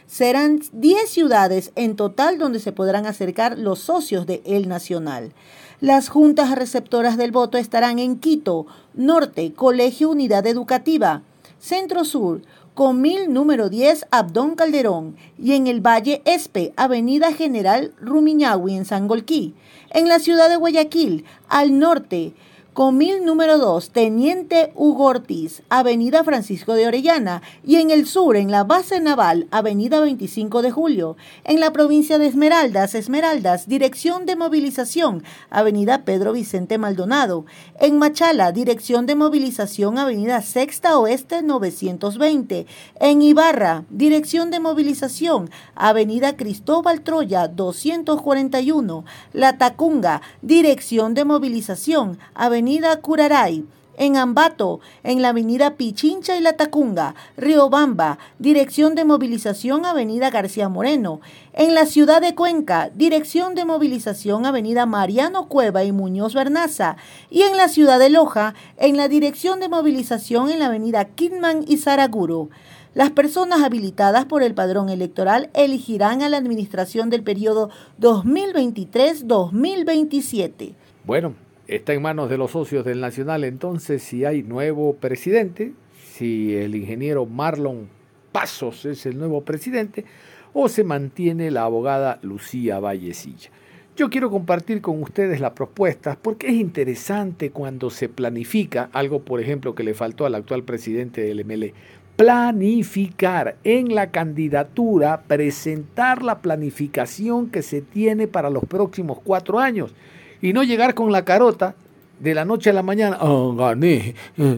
[0.07, 5.33] Serán 10 ciudades en total donde se podrán acercar los socios de El Nacional.
[5.81, 11.21] Las juntas receptoras del voto estarán en Quito, Norte, Colegio Unidad Educativa,
[11.57, 12.41] Centro Sur,
[12.73, 19.55] Comil número 10, Abdón Calderón, y en el Valle Espe, Avenida General Rumiñahui, en Sangolquí.
[19.91, 22.33] En la ciudad de Guayaquil, al norte,
[22.79, 28.51] Comil número 2, Teniente Hugo Ortiz, Avenida Francisco de Orellana, y en el sur, en
[28.51, 31.17] la base naval, Avenida 25 de Julio.
[31.43, 37.45] En la provincia de Esmeraldas, Esmeraldas, Dirección de Movilización, Avenida Pedro Vicente Maldonado.
[37.81, 42.65] En Machala, Dirección de Movilización, Avenida Sexta Oeste 920.
[43.01, 49.03] En Ibarra, Dirección de Movilización, Avenida Cristóbal Troya 241.
[49.33, 52.68] La Tacunga, Dirección de Movilización, Avenida
[53.01, 53.65] Curaray,
[53.97, 60.69] en Ambato, en la Avenida Pichincha y La Tacunga, Riobamba, Dirección de Movilización Avenida García
[60.69, 61.19] Moreno,
[61.53, 66.95] en la ciudad de Cuenca, Dirección de Movilización Avenida Mariano Cueva y Muñoz Bernaza,
[67.29, 71.65] y en la ciudad de Loja, en la Dirección de Movilización en la Avenida Kidman
[71.67, 72.49] y Saraguro.
[72.93, 80.75] Las personas habilitadas por el padrón electoral elegirán a la administración del periodo 2023-2027.
[81.05, 81.33] Bueno,
[81.69, 85.73] está en manos de los socios del Nacional entonces si hay nuevo presidente,
[86.13, 87.87] si el ingeniero Marlon
[88.31, 90.05] Pasos es el nuevo presidente
[90.53, 93.51] o se mantiene la abogada Lucía Vallecilla.
[93.95, 99.41] Yo quiero compartir con ustedes las propuestas porque es interesante cuando se planifica algo, por
[99.41, 101.73] ejemplo, que le faltó al actual presidente del MLE,
[102.15, 109.93] planificar en la candidatura, presentar la planificación que se tiene para los próximos cuatro años
[110.41, 111.75] y no llegar con la carota
[112.19, 114.15] de la noche a la mañana, oh, gané,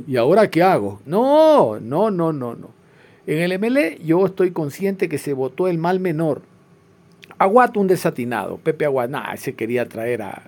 [0.07, 0.99] ¿y ahora qué hago?
[1.05, 2.69] No, no, no, no, no.
[3.27, 6.41] En el MLE yo estoy consciente que se votó el mal menor.
[7.37, 10.41] Aguato un desatinado, Pepe Aguat, se quería traer a,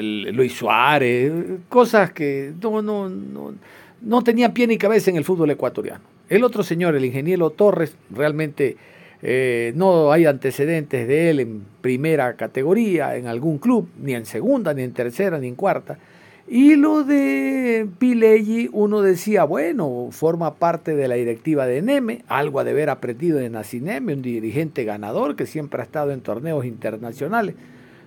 [0.00, 1.30] Luis Suárez,
[1.68, 3.52] cosas que no, no, no,
[4.00, 6.00] no tenía pie ni cabeza en el fútbol ecuatoriano.
[6.28, 8.76] El otro señor, el ingeniero Torres, realmente
[9.22, 14.74] eh, no hay antecedentes de él en primera categoría, en algún club, ni en segunda,
[14.74, 15.98] ni en tercera, ni en cuarta.
[16.50, 22.64] Y lo de Pileggi, uno decía, bueno, forma parte de la directiva de Neme, algo
[22.64, 27.54] de haber aprendido de Nacineme, un dirigente ganador que siempre ha estado en torneos internacionales,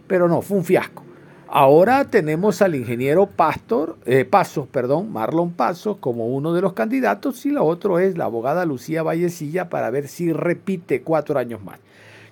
[0.07, 1.03] pero no, fue un fiasco.
[1.53, 7.45] Ahora tenemos al ingeniero Pastor, eh, Pasos, perdón, Marlon Pasos como uno de los candidatos
[7.45, 11.77] y la otro es la abogada Lucía Vallecilla para ver si repite cuatro años más.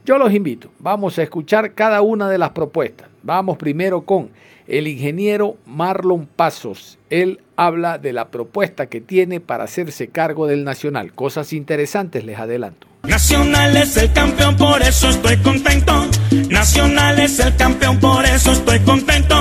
[0.10, 3.08] Yo los invito, vamos a escuchar cada una de las propuestas.
[3.22, 4.32] Vamos primero con
[4.68, 6.98] el ingeniero Marlon Pasos.
[7.12, 11.14] Él habla de la propuesta que tiene para hacerse cargo del Nacional.
[11.14, 12.88] Cosas interesantes, les adelanto.
[13.04, 16.08] Nacional es el campeón, por eso estoy contento.
[16.50, 19.36] Nacional es el campeón, por eso estoy contento.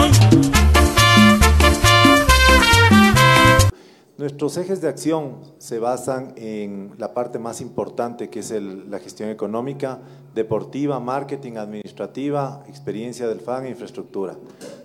[4.19, 9.31] Nuestros ejes de acción se basan en la parte más importante que es la gestión
[9.31, 10.01] económica,
[10.35, 14.37] deportiva, marketing, administrativa, experiencia del fan e infraestructura.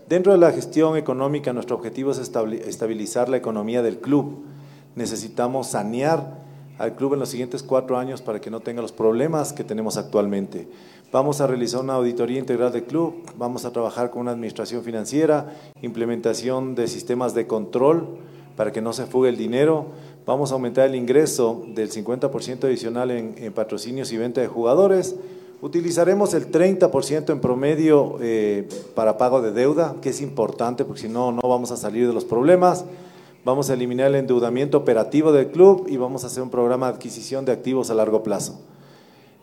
[0.08, 4.44] Dentro de la gestión económica nuestro objetivo es estabilizar la economía del club.
[4.96, 6.44] Necesitamos sanear
[6.78, 9.98] al club en los siguientes cuatro años para que no tenga los problemas que tenemos
[9.98, 10.68] actualmente.
[11.12, 15.56] Vamos a realizar una auditoría integral del club, vamos a trabajar con una administración financiera,
[15.82, 18.20] implementación de sistemas de control,
[18.56, 19.88] para que no se fugue el dinero.
[20.26, 25.16] Vamos a aumentar el ingreso del 50% adicional en, patrocinios y venta de jugadores.
[25.62, 31.10] Utilizaremos el 30% en promedio eh, para pago de deuda, que es importante porque si
[31.10, 32.86] no, no vamos a salir de los problemas.
[33.46, 36.94] Vamos a eliminar el endeudamiento operativo del club y vamos a hacer un programa de
[36.94, 38.60] adquisición de activos a largo plazo.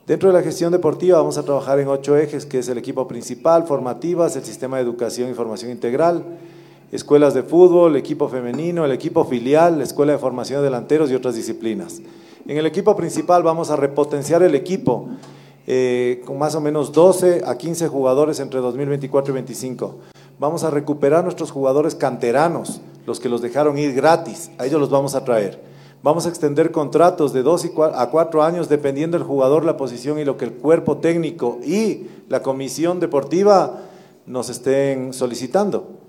[0.06, 3.06] Dentro de la gestión deportiva vamos a trabajar en ocho ejes, que es el equipo
[3.06, 6.24] principal, formativas, el sistema de educación y formación integral,
[6.92, 11.14] escuelas de fútbol, equipo femenino, el equipo filial, la escuela de formación de delanteros y
[11.14, 12.00] otras disciplinas.
[12.46, 15.08] En el equipo principal vamos a repotenciar el equipo
[15.66, 19.98] eh, con más o menos 12 a 15 jugadores entre 2024 y 2025.
[20.38, 24.90] Vamos a recuperar nuestros jugadores canteranos, los que los dejaron ir gratis, a ellos los
[24.90, 25.60] vamos a traer.
[26.02, 30.24] Vamos a extender contratos de 2 a 4 años dependiendo del jugador, la posición y
[30.24, 33.82] lo que el cuerpo técnico y la comisión deportiva
[34.24, 35.99] nos estén solicitando,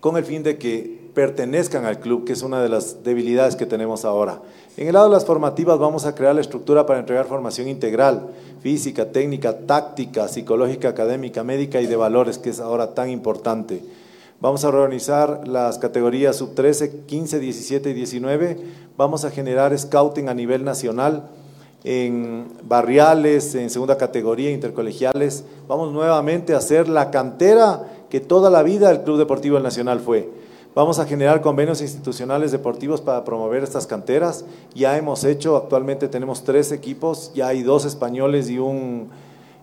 [0.00, 3.64] con el fin de que pertenezcan al club, que es una de las debilidades que
[3.64, 4.42] tenemos ahora.
[4.76, 8.28] En el lado de las formativas vamos a crear la estructura para entregar formación integral,
[8.60, 13.82] física, técnica, táctica, psicológica, académica, médica y de valores, que es ahora tan importante.
[14.38, 18.56] Vamos a reorganizar las categorías sub 13, 15, 17 y 19.
[18.98, 21.30] Vamos a generar scouting a nivel nacional
[21.84, 25.44] en barriales, en segunda categoría, intercolegiales.
[25.68, 30.28] Vamos nuevamente a hacer la cantera que toda la vida el Club Deportivo Nacional fue.
[30.74, 34.44] Vamos a generar convenios institucionales deportivos para promover estas canteras.
[34.74, 39.08] Ya hemos hecho, actualmente tenemos tres equipos, ya hay dos españoles y un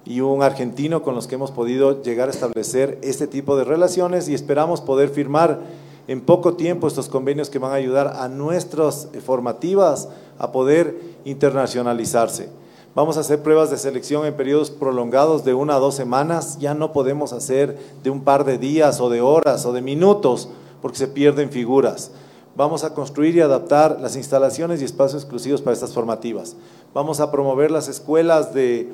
[0.05, 4.27] y un argentino con los que hemos podido llegar a establecer este tipo de relaciones
[4.27, 5.61] y esperamos poder firmar
[6.07, 12.49] en poco tiempo estos convenios que van a ayudar a nuestras formativas a poder internacionalizarse.
[12.95, 16.59] Vamos a hacer pruebas de selección en periodos prolongados de una a dos semanas.
[16.59, 20.49] Ya no podemos hacer de un par de días o de horas o de minutos
[20.81, 22.11] porque se pierden figuras.
[22.55, 26.55] Vamos a construir y adaptar las instalaciones y espacios exclusivos para estas formativas.
[26.93, 28.93] Vamos a promover las escuelas de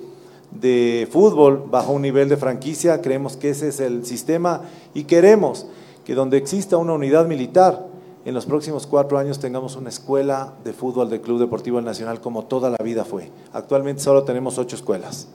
[0.51, 4.61] de fútbol bajo un nivel de franquicia, creemos que ese es el sistema
[4.93, 5.67] y queremos
[6.05, 7.85] que donde exista una unidad militar,
[8.25, 12.45] en los próximos cuatro años tengamos una escuela de fútbol del Club Deportivo Nacional como
[12.45, 13.31] toda la vida fue.
[13.53, 15.29] Actualmente solo tenemos ocho escuelas.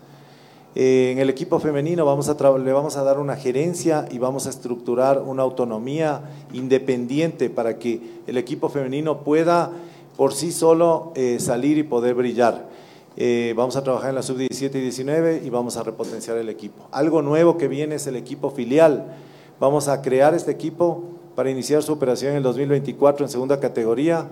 [0.76, 5.22] Eh, en el equipo femenino le vamos a dar una gerencia y vamos a estructurar
[5.22, 9.70] una autonomía independiente para que el equipo femenino pueda
[10.16, 12.68] por sí solo eh, salir y poder brillar.
[13.16, 16.88] Eh, vamos a trabajar en la sub-17 y 19 y vamos a repotenciar el equipo.
[16.90, 19.14] Algo nuevo que viene es el equipo filial.
[19.60, 24.28] Vamos a crear este equipo para iniciar su operación en el 2024 en segunda categoría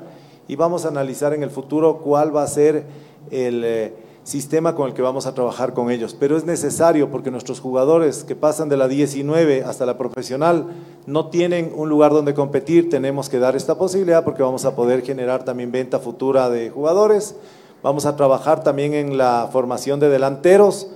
[0.48, 2.84] y vamos a analizar en el futuro cuál va a ser
[3.30, 6.16] el eh, sistema con el que vamos a trabajar con ellos.
[6.18, 10.66] Pero es necesario porque nuestros jugadores que pasan de la 19 hasta la profesional
[11.06, 12.90] no tienen un lugar donde competir.
[12.90, 17.36] Tenemos que dar esta posibilidad porque vamos a poder generar también venta futura de jugadores
[17.82, 20.86] Vamos a trabajar también en la formación de delanteros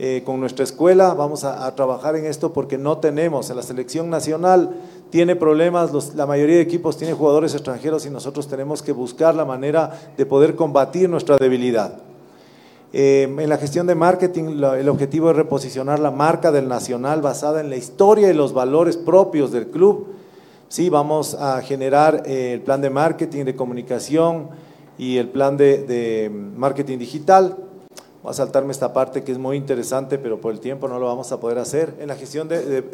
[0.00, 1.14] eh, con nuestra escuela.
[1.14, 3.50] Vamos a, trabajar en esto porque no tenemos.
[3.50, 4.74] En la selección nacional
[5.14, 9.44] tiene problemas, la mayoría de equipos tiene jugadores extranjeros y nosotros tenemos que buscar la
[9.44, 12.00] manera de poder combatir nuestra debilidad.
[12.92, 17.60] Eh, en la gestión de marketing, el objetivo es reposicionar la marca del Nacional basada
[17.60, 20.08] en la historia y los valores propios del club.
[20.66, 24.48] Sí, vamos a generar eh, el plan de marketing, de comunicación,
[24.98, 27.56] y el plan de, marketing digital.
[28.24, 31.04] Voy a saltarme esta parte que es muy interesante, pero por el tiempo no lo
[31.04, 31.92] vamos a poder hacer.
[32.00, 32.48] En la gestión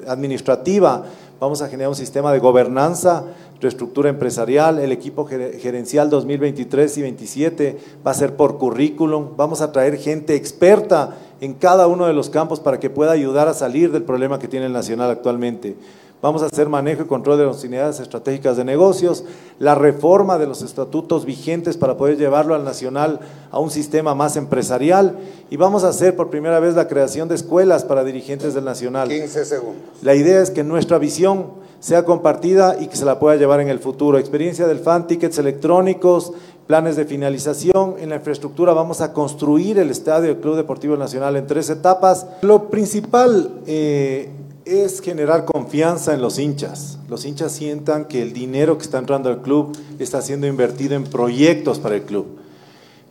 [0.08, 1.04] administrativa
[1.38, 3.26] vamos a generar un sistema de gobernanza,
[3.60, 9.70] reestructura empresarial, el equipo gerencial 2023 y 2027 va a ser por currículum, vamos a
[9.70, 13.92] traer gente experta en cada uno de los campos para que pueda ayudar a salir
[13.92, 15.76] del problema que tiene el Nacional actualmente.
[16.22, 19.24] Vamos a hacer manejo y control de las unidades estratégicas de negocios,
[19.58, 24.36] la reforma de los estatutos vigentes para poder llevarlo al nacional a un sistema más
[24.36, 28.64] empresarial y vamos a hacer por primera vez la creación de escuelas para dirigentes del
[28.66, 29.08] nacional.
[29.08, 29.82] 15 segundos.
[30.02, 33.68] La idea es que nuestra visión sea compartida y que se la pueda llevar en
[33.68, 34.18] el futuro.
[34.18, 36.34] Experiencia del fan, tickets electrónicos,
[36.70, 37.96] planes de finalización.
[37.98, 42.26] En la infraestructura vamos a construir el estadio del Club Deportivo Nacional en tres etapas.
[42.42, 43.62] Lo principal...
[43.66, 44.30] Eh,
[44.66, 46.98] es generar confianza en los hinchas.
[47.08, 51.04] Los hinchas sientan que el dinero que está entrando al club está siendo invertido en
[51.04, 52.38] proyectos para el club.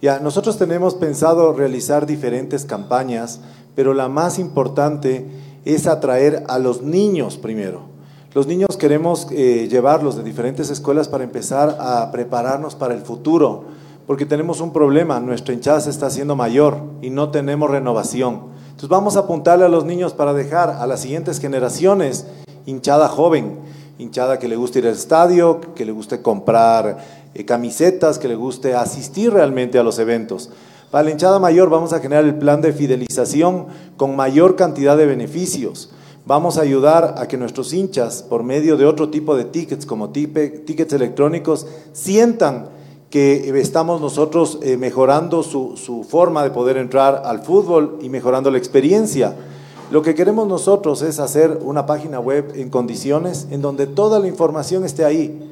[0.02, 3.42] Ya, nosotros tenemos pensado realizar diferentes campañas,
[3.76, 5.26] pero la más importante
[5.66, 7.82] es atraer a los niños primero.
[8.36, 13.64] Los niños queremos eh, llevarlos de diferentes escuelas para empezar a prepararnos para el futuro,
[14.06, 18.42] porque tenemos un problema, nuestra hinchada se está haciendo mayor y no tenemos renovación.
[18.66, 22.28] Entonces vamos a apuntarle a los niños para dejar a las siguientes generaciones
[22.68, 23.58] hinchada joven,
[23.98, 27.00] hinchada que le guste ir al estadio, que le guste comprar
[27.34, 30.52] eh, camisetas, que le guste asistir realmente a los eventos.
[30.92, 33.66] Para la hinchada mayor vamos a generar el plan de fidelización
[33.98, 35.90] con mayor cantidad de beneficios.
[36.30, 40.10] Vamos a ayudar a que nuestros hinchas, por medio de otro tipo de tickets, como
[40.10, 42.70] tickets electrónicos, sientan
[43.10, 48.60] que estamos nosotros eh, mejorando su forma de poder entrar al fútbol y mejorando la
[48.60, 49.36] experiencia.
[49.90, 54.28] Lo que queremos nosotros es hacer una página web en condiciones en donde toda la
[54.28, 55.52] información esté ahí.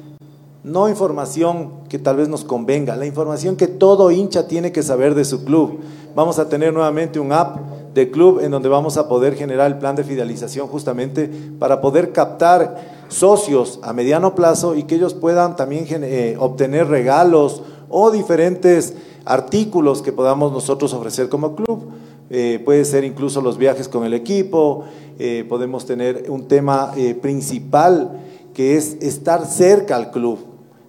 [0.62, 5.16] No información que tal vez nos convenga, la información que todo hincha tiene que saber
[5.16, 5.80] de su club.
[6.14, 9.78] Vamos a tener nuevamente un app de club en donde vamos a poder generar el
[9.78, 15.56] plan de fidelización justamente para poder captar socios a mediano plazo y que ellos puedan
[15.56, 21.86] también eh, obtener regalos o diferentes artículos que podamos nosotros ofrecer como club.
[22.30, 24.84] Eh, puede ser incluso los viajes con el equipo,
[25.18, 28.20] eh, podemos tener un tema principal
[28.52, 30.38] que es estar cerca al club,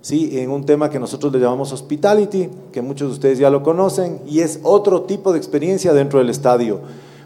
[0.02, 0.40] ¿sí?
[0.40, 4.22] en un tema que nosotros le llamamos hospitality, que muchos de ustedes ya lo conocen,
[4.28, 6.82] y es otro tipo de experiencia dentro del estadio.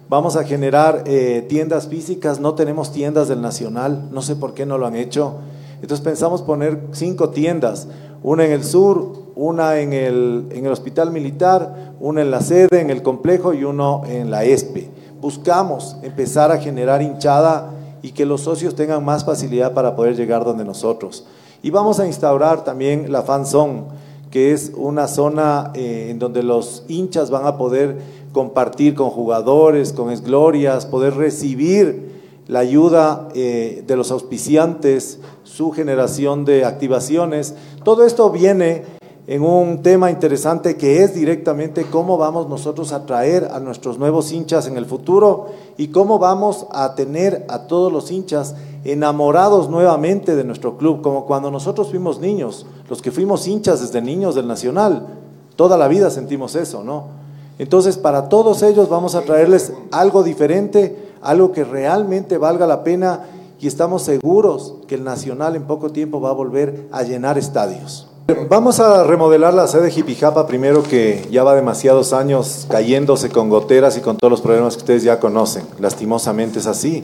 [0.10, 4.66] Vamos a generar eh, tiendas físicas, no tenemos tiendas del Nacional, no sé por qué
[4.66, 5.36] no lo han hecho.
[5.82, 7.88] Entonces pensamos poner cinco tiendas,
[8.22, 12.80] una en el sur, una en el, en el hospital militar, una en la sede,
[12.80, 14.90] en el complejo y uno en la ESPE.
[15.20, 17.72] Buscamos empezar a generar hinchada
[18.02, 21.26] y que los socios tengan más facilidad para poder llegar donde nosotros.
[21.64, 23.84] Y vamos a instaurar también la fan zone,
[24.30, 28.00] que es una zona eh, en donde los hinchas van a poder
[28.34, 32.12] compartir con jugadores, con esglorias, poder recibir
[32.50, 37.56] la ayuda eh, de los auspiciantes, su generación de activaciones.
[37.86, 38.84] Todo esto viene
[39.26, 44.32] en un tema interesante que es directamente cómo vamos nosotros a traer a nuestros nuevos
[44.34, 45.48] hinchas en el futuro
[45.78, 51.26] y cómo vamos a tener a todos los hinchas enamorados nuevamente de nuestro club, como
[51.26, 55.08] cuando nosotros fuimos niños, los que fuimos hinchas desde niños del Nacional,
[55.56, 57.24] toda la vida sentimos eso, ¿no?
[57.60, 63.22] Entonces, para todos ellos vamos a traerles algo diferente, algo que realmente valga la pena
[63.62, 68.13] y estamos seguros que el Nacional en poco tiempo va a volver a llenar estadios.
[68.50, 73.98] Vamos a remodelar la sede Jipijapa primero que ya va demasiados años cayéndose con goteras
[73.98, 75.66] y con todos los problemas que ustedes ya conocen.
[75.78, 77.04] Lastimosamente es así.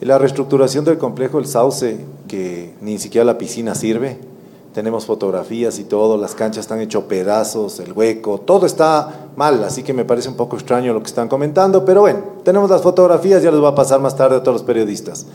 [0.00, 4.20] La reestructuración del complejo El Sauce, que ni siquiera la piscina sirve,
[4.72, 9.82] tenemos fotografías y todo, las canchas están hechos pedazos, el hueco, todo está mal, así
[9.82, 13.42] que me parece un poco extraño lo que están comentando, pero bueno, tenemos las fotografías,
[13.42, 15.26] ya les va a pasar más tarde a todos los periodistas.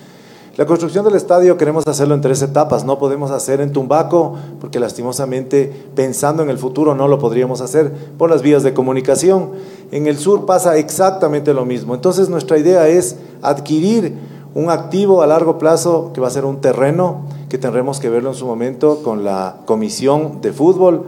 [0.55, 4.79] La construcción del estadio queremos hacerlo en tres etapas, no podemos hacer en Tumbaco, porque
[4.79, 9.49] lastimosamente pensando en el futuro no lo podríamos hacer por las vías de comunicación.
[9.91, 14.13] En el sur pasa exactamente lo mismo, entonces nuestra idea es adquirir
[14.53, 18.29] un activo a largo plazo que va a ser un terreno que tendremos que verlo
[18.29, 21.05] en su momento con la comisión de fútbol,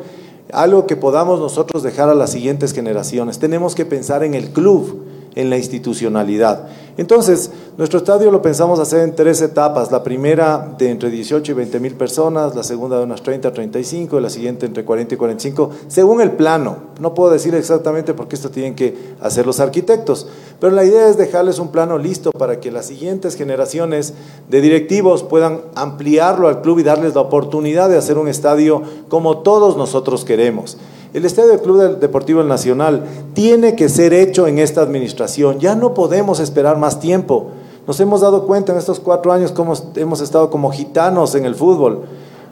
[0.54, 3.38] algo que podamos nosotros dejar a las siguientes generaciones.
[3.38, 5.04] Tenemos que pensar en el club,
[5.36, 6.68] en la institucionalidad.
[6.98, 9.92] Entonces, nuestro estadio lo pensamos hacer en tres etapas.
[9.92, 13.54] La primera de entre 18 y 20 mil personas, la segunda de unas 30 a
[13.54, 16.78] 35, y la siguiente entre 40 y 45, según el plano.
[17.02, 20.28] No puedo decir exactamente porque esto tienen que hacer los arquitectos,
[20.62, 24.14] pero la idea es dejarles un plano listo para que las siguientes generaciones
[24.50, 29.40] de directivos puedan ampliarlo al club y darles la oportunidad de hacer un estadio como
[29.40, 30.78] todos nosotros queremos.
[31.16, 35.62] El Estadio del Club Deportivo Nacional tiene que ser hecho en esta administración.
[35.62, 37.52] Ya no podemos esperar más tiempo.
[37.88, 41.56] Nos hemos dado cuenta en estos cuatro años cómo hemos estado como gitanos en el
[41.56, 42.02] fútbol,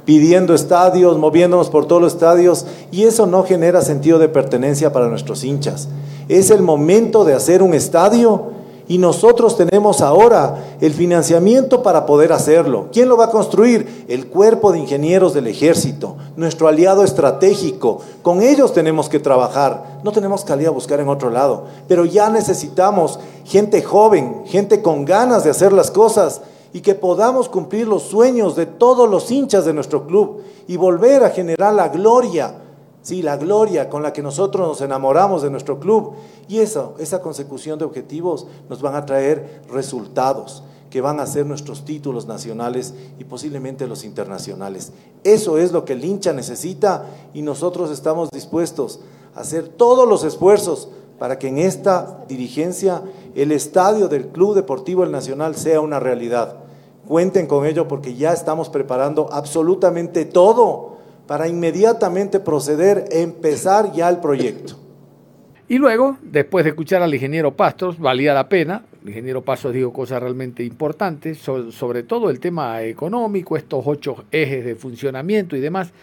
[0.06, 5.10] pidiendo estadios, moviéndonos por todos los estadios, y eso no genera sentido de pertenencia para
[5.10, 5.90] nuestros hinchas.
[6.30, 8.44] Es el momento de hacer un estadio
[8.88, 12.88] y nosotros tenemos ahora el financiamiento para poder hacerlo.
[12.92, 14.06] ¿Quién lo va a construir?
[14.10, 18.02] El cuerpo de ingenieros del ejército, nuestro aliado estratégico.
[18.22, 20.00] Con ellos tenemos que trabajar.
[20.04, 21.66] No tenemos que ir a buscar en otro lado.
[21.88, 26.42] Pero ya necesitamos gente joven, gente con ganas de hacer las cosas
[26.74, 31.24] y que podamos cumplir los sueños de todos los hinchas de nuestro club y volver
[31.24, 32.63] a generar la gloria
[33.04, 36.14] Sí, la gloria con la que nosotros nos enamoramos de nuestro club.
[36.48, 41.46] Y eso, esa consecución de objetivos nos van a traer resultados que van a ser
[41.46, 44.94] nuestros títulos nacionales y posiblemente los internacionales.
[45.24, 49.02] Eso es lo que el hincha necesita y nosotros estamos dispuestos
[49.36, 50.88] a hacer todos los esfuerzos
[51.20, 53.02] para que en esta dirigencia
[53.36, 56.58] el estadio del Club Deportivo El Nacional sea una realidad.
[57.08, 60.94] Cuenten con ello porque ya estamos preparando absolutamente todo
[61.28, 64.80] para inmediatamente proceder, a empezar ya el proyecto.
[65.68, 69.94] Y luego, después de escuchar al ingeniero Pastos, valía la pena, el ingeniero Pastos dijo
[69.94, 75.94] cosas realmente importantes, sobre todo el tema económico, estos ocho ejes de funcionamiento y demás,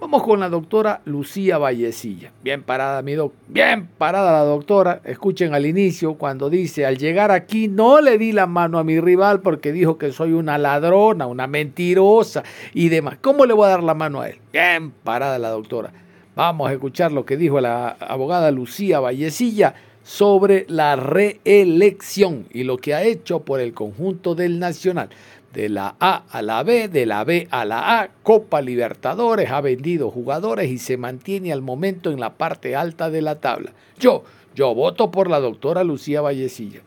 [0.00, 2.32] Vamos con la doctora Lucía Vallecilla.
[2.42, 3.34] Bien parada, mi doc.
[3.48, 5.02] Bien parada la doctora.
[5.04, 8.98] Escuchen al inicio cuando dice, al llegar aquí no le di la mano a mi
[8.98, 12.42] rival porque dijo que soy una ladrona, una mentirosa
[12.72, 13.18] y demás.
[13.20, 14.38] ¿Cómo le voy a dar la mano a él?
[14.54, 15.92] Bien parada la doctora.
[16.34, 22.78] Vamos a escuchar lo que dijo la abogada Lucía Vallecilla sobre la reelección y lo
[22.78, 25.10] que ha hecho por el conjunto del Nacional
[25.52, 29.60] de la A a la B, de la B a la A, Copa Libertadores, ha
[29.60, 33.72] vendido jugadores y se mantiene al momento en la parte alta de la tabla.
[33.98, 34.24] Yo,
[34.54, 36.80] yo voto por la doctora Lucía Vallecilla.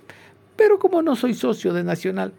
[0.56, 2.32] Pero como no soy socio de Nacional,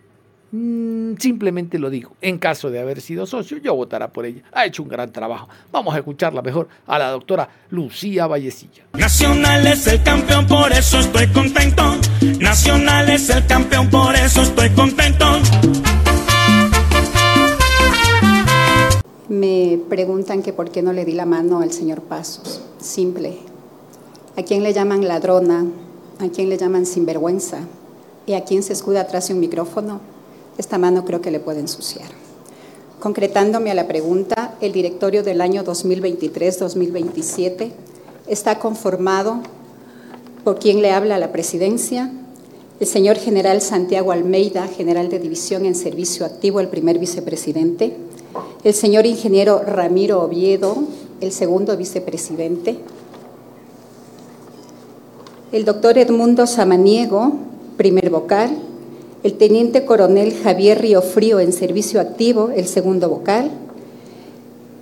[0.53, 2.16] mm, simplemente lo digo.
[2.22, 4.43] En caso de haber sido socio, yo votará por ella.
[4.53, 5.49] Ha hecho un gran trabajo.
[5.72, 8.85] Vamos a escucharla mejor a la doctora Lucía Vallecilla.
[8.95, 11.83] Nacional es el campeón, por eso estoy contento.
[12.39, 15.27] Nacional es el campeón, por eso estoy contento.
[19.35, 22.61] Me preguntan que por qué no le di la mano al señor Pasos.
[22.78, 23.37] Simple.
[24.37, 25.66] ¿A quién le llaman ladrona?
[26.20, 27.59] ¿A quién le llaman sinvergüenza?
[28.26, 30.01] ¿Y a quién se escuda atrás de un micrófono?
[30.57, 32.07] Esta mano creo que le puede ensuciar.
[33.01, 37.72] Concretándome a la pregunta, el directorio del año 2023-2027
[38.28, 39.41] está conformado
[40.45, 42.12] por quien le habla a la presidencia,
[42.78, 47.97] el señor general Santiago Almeida, general de división en servicio activo, el primer vicepresidente,
[48.65, 50.79] el señor ingeniero Ramiro Oviedo,
[51.21, 52.79] el segundo vicepresidente,
[55.53, 57.35] el doctor Edmundo Samaniego,
[57.77, 58.57] primer vocal,
[59.23, 63.51] el teniente coronel Javier Río Frío en servicio activo, el segundo vocal,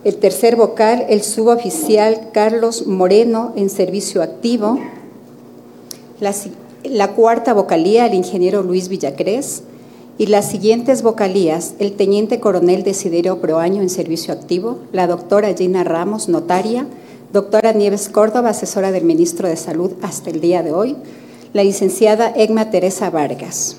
[0.04, 4.78] el tercer vocal, el suboficial Carlos Moreno en servicio activo,
[6.20, 6.32] la,
[6.84, 9.64] la cuarta vocalía, el ingeniero Luis Villacrés,
[10.18, 15.84] y las siguientes vocalías, el teniente coronel Desiderio Proaño en servicio activo, la doctora Gina
[15.84, 16.86] Ramos, notaria,
[17.32, 20.96] doctora Nieves Córdoba, asesora del ministro de Salud hasta el día de hoy,
[21.54, 23.78] la licenciada Egma Teresa Vargas.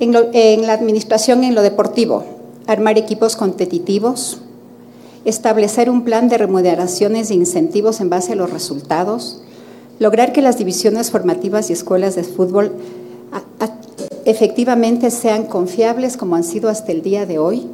[0.00, 2.24] En, en la administración en lo deportivo,
[2.66, 4.38] armar equipos competitivos,
[5.24, 9.42] establecer un plan de remuneraciones e incentivos en base a los resultados,
[9.98, 12.72] lograr que las divisiones formativas y escuelas de fútbol
[14.24, 17.66] efectivamente sean confiables como han sido hasta el día de hoy,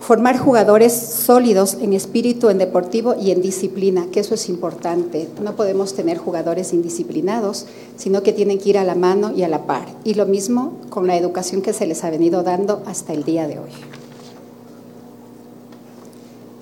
[0.00, 5.28] formar jugadores sólidos en espíritu, en deportivo y en disciplina, que eso es importante.
[5.42, 7.66] No podemos tener jugadores indisciplinados,
[7.96, 9.86] sino que tienen que ir a la mano y a la par.
[10.04, 13.46] Y lo mismo con la educación que se les ha venido dando hasta el día
[13.46, 13.70] de hoy.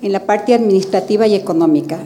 [0.01, 1.99] En la parte administrativa y económica,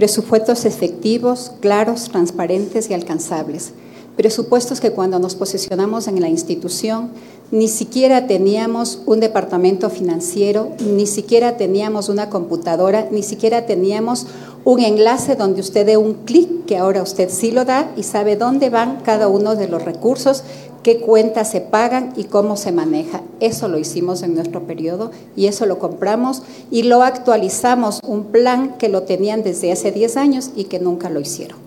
[0.00, 3.72] Presupuestos efectivos, claros, transparentes y alcanzables.
[4.16, 7.10] Presupuestos que cuando nos posicionamos en la institución
[7.50, 14.26] ni siquiera teníamos un departamento financiero, ni siquiera teníamos una computadora, ni siquiera teníamos
[14.64, 18.36] un enlace donde usted dé un clic, que ahora usted sí lo da y sabe
[18.36, 20.44] dónde van cada uno de los recursos
[20.82, 23.22] qué cuentas se pagan y cómo se maneja.
[23.40, 28.76] Eso lo hicimos en nuestro periodo y eso lo compramos y lo actualizamos, un plan
[28.78, 31.58] que lo tenían desde hace 10 años y que nunca lo hicieron.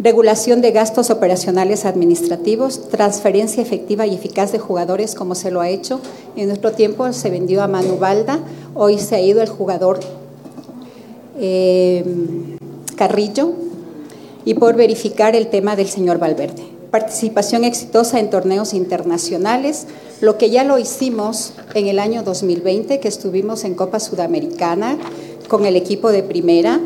[0.00, 5.68] Regulación de gastos operacionales administrativos, transferencia efectiva y eficaz de jugadores como se lo ha
[5.68, 6.00] hecho.
[6.36, 8.38] En nuestro tiempo se vendió a Manu Balda,
[8.74, 9.98] hoy se ha ido el jugador
[11.40, 12.04] eh,
[12.96, 13.52] Carrillo
[14.44, 19.86] y por verificar el tema del señor Valverde participación exitosa en torneos internacionales,
[20.20, 24.98] lo que ya lo hicimos en el año 2020, que estuvimos en Copa Sudamericana
[25.48, 26.80] con el equipo de primera,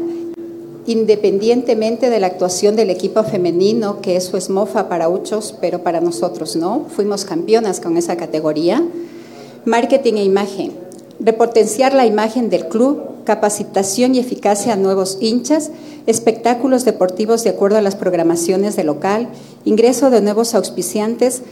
[0.86, 6.00] independientemente de la actuación del equipo femenino, que eso es mofa para muchos, pero para
[6.00, 8.82] nosotros no, fuimos campeonas con esa categoría.
[9.64, 10.72] Marketing e imagen,
[11.20, 15.70] repotenciar la imagen del club, capacitación y eficacia a nuevos hinchas,
[16.06, 19.28] espectáculos deportivos de acuerdo a las programaciones del local,
[19.64, 21.42] ingreso de nuevos auspiciantes.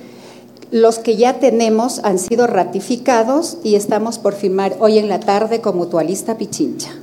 [0.70, 5.60] Los que ya tenemos han sido ratificados y estamos por firmar hoy en la tarde
[5.60, 6.99] con Mutualista Pichincha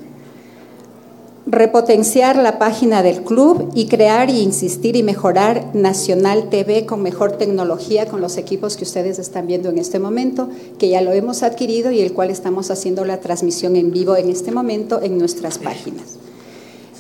[1.50, 7.38] repotenciar la página del club y crear y insistir y mejorar Nacional TV con mejor
[7.38, 11.44] tecnología con los equipos que ustedes están viendo en este momento, que ya lo hemos
[11.44, 15.58] adquirido y el cual estamos haciendo la transmisión en vivo en este momento en nuestras
[15.58, 16.18] páginas.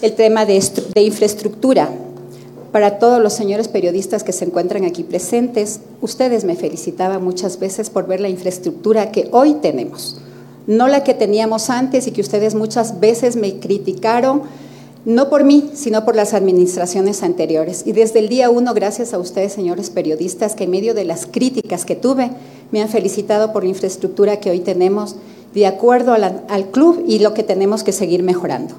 [0.01, 0.63] El tema de,
[0.95, 1.89] de infraestructura.
[2.71, 7.89] Para todos los señores periodistas que se encuentran aquí presentes, ustedes me felicitaban muchas veces
[7.89, 10.21] por ver la infraestructura que hoy tenemos
[10.67, 14.43] no la que teníamos antes y que ustedes muchas veces me criticaron,
[15.05, 17.83] no por mí, sino por las administraciones anteriores.
[17.85, 21.25] Y desde el día uno, gracias a ustedes, señores periodistas, que en medio de las
[21.25, 22.31] críticas que tuve,
[22.71, 25.15] me han felicitado por la infraestructura que hoy tenemos
[25.53, 28.75] de acuerdo al club y lo que tenemos que seguir mejorando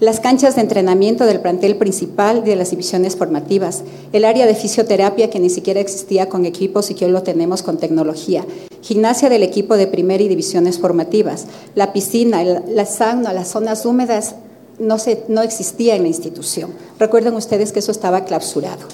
[0.00, 3.82] las canchas de entrenamiento del plantel principal de las divisiones formativas,
[4.12, 7.62] el área de fisioterapia que ni siquiera existía con equipos y que hoy lo tenemos
[7.62, 8.44] con tecnología,
[8.82, 14.34] gimnasia del equipo de primera y divisiones formativas, la piscina, la sauna, las zonas húmedas,
[14.78, 16.72] no, se, no existía en la institución.
[16.98, 18.86] Recuerden ustedes que eso estaba clausurado.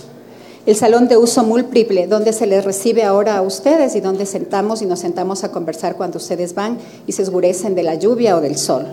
[0.67, 4.81] El salón de uso múltiple, donde se les recibe ahora a ustedes y donde sentamos
[4.81, 8.41] y nos sentamos a conversar cuando ustedes van y se esgurecen de la lluvia o
[8.41, 8.87] del sol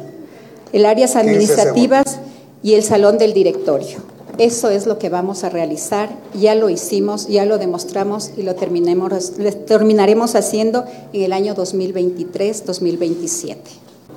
[0.71, 2.19] el áreas administrativas
[2.63, 3.99] y el salón del directorio.
[4.37, 8.55] Eso es lo que vamos a realizar, ya lo hicimos, ya lo demostramos y lo
[8.55, 13.57] terminaremos haciendo en el año 2023-2027.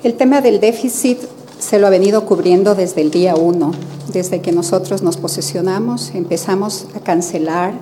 [0.03, 1.19] El tema del déficit
[1.59, 3.73] se lo ha venido cubriendo desde el día uno,
[4.13, 7.73] desde que nosotros nos posesionamos, empezamos a cancelar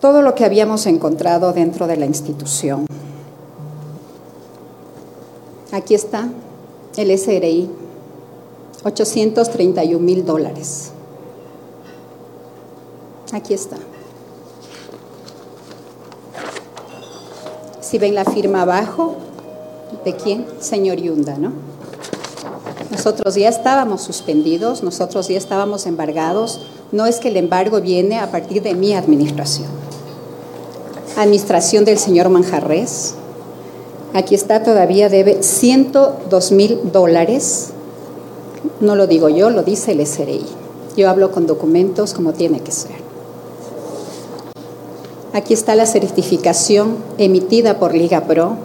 [0.00, 2.86] todo lo que habíamos encontrado dentro de la institución.
[5.72, 6.28] Aquí está,
[6.96, 7.68] el SRI,
[8.86, 10.92] 831 mil dólares.
[13.32, 13.76] Aquí está.
[17.80, 19.16] Si ven la firma abajo,
[20.04, 20.46] ¿de quién?
[20.60, 21.52] Señor Yunda, ¿no?
[22.92, 26.60] Nosotros ya estábamos suspendidos, nosotros ya estábamos embargados.
[26.92, 29.68] No es que el embargo viene a partir de mi administración.
[31.16, 33.14] Administración del señor Manjarres,
[34.14, 37.72] Aquí está, todavía debe 102 mil dólares.
[38.80, 40.44] No lo digo yo, lo dice el SRI.
[40.96, 43.06] Yo hablo con documentos como tiene que ser.
[45.32, 48.56] Aquí está la certificación emitida por Liga Pro,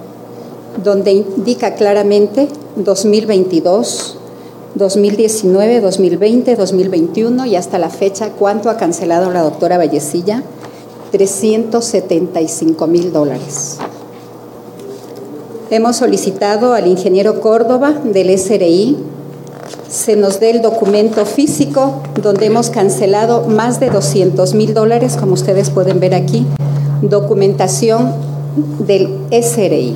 [0.84, 2.48] donde indica claramente
[2.78, 4.18] 2022,
[4.76, 10.44] 2019, 2020, 2021 y hasta la fecha cuánto ha cancelado la doctora Vallecilla,
[11.12, 13.78] 375 mil dólares.
[15.70, 18.98] Hemos solicitado al ingeniero Córdoba del SRI
[19.88, 25.34] se nos dé el documento físico donde hemos cancelado más de 200 mil dólares, como
[25.34, 26.46] ustedes pueden ver aquí,
[27.02, 28.14] documentación
[28.80, 29.96] del SRI.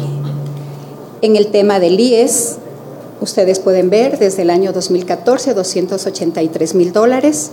[1.22, 2.58] En el tema del IES,
[3.22, 7.52] ustedes pueden ver desde el año 2014 283 mil dólares.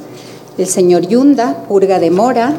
[0.58, 2.56] El señor Yunda, purga de mora,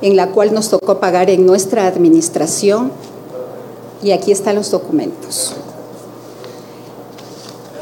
[0.00, 2.92] en la cual nos tocó pagar en nuestra administración
[4.02, 5.54] y aquí están los documentos.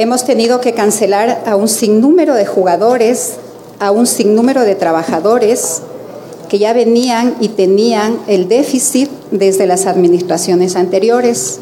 [0.01, 3.34] Hemos tenido que cancelar a un sinnúmero de jugadores,
[3.80, 5.82] a un sinnúmero de trabajadores
[6.48, 11.61] que ya venían y tenían el déficit desde las administraciones anteriores,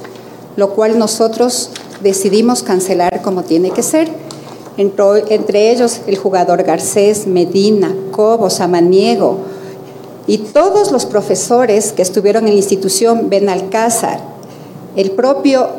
[0.55, 1.71] lo cual nosotros
[2.01, 4.09] decidimos cancelar como tiene que ser.
[4.77, 9.39] entre ellos el jugador Garcés, Medina, Cobo, Samaniego
[10.29, 14.21] y todos los profesores que estuvieron en la institución Benalcázar,
[14.95, 15.71] el propio,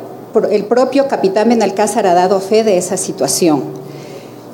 [0.50, 3.64] el propio capitán Benalcázar ha dado fe de esa situación.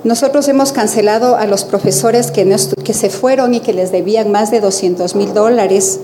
[0.04, 2.46] Nosotros hemos cancelado a los profesores que,
[2.84, 6.00] que se fueron y que les debían más de 200 mil dólares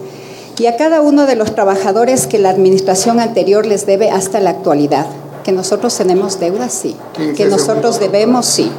[0.57, 4.51] y a cada uno de los trabajadores que la administración anterior les debe hasta la
[4.51, 5.07] actualidad.
[5.43, 6.95] Que nosotros tenemos deuda, sí.
[7.35, 8.71] Que nosotros debemos, sí.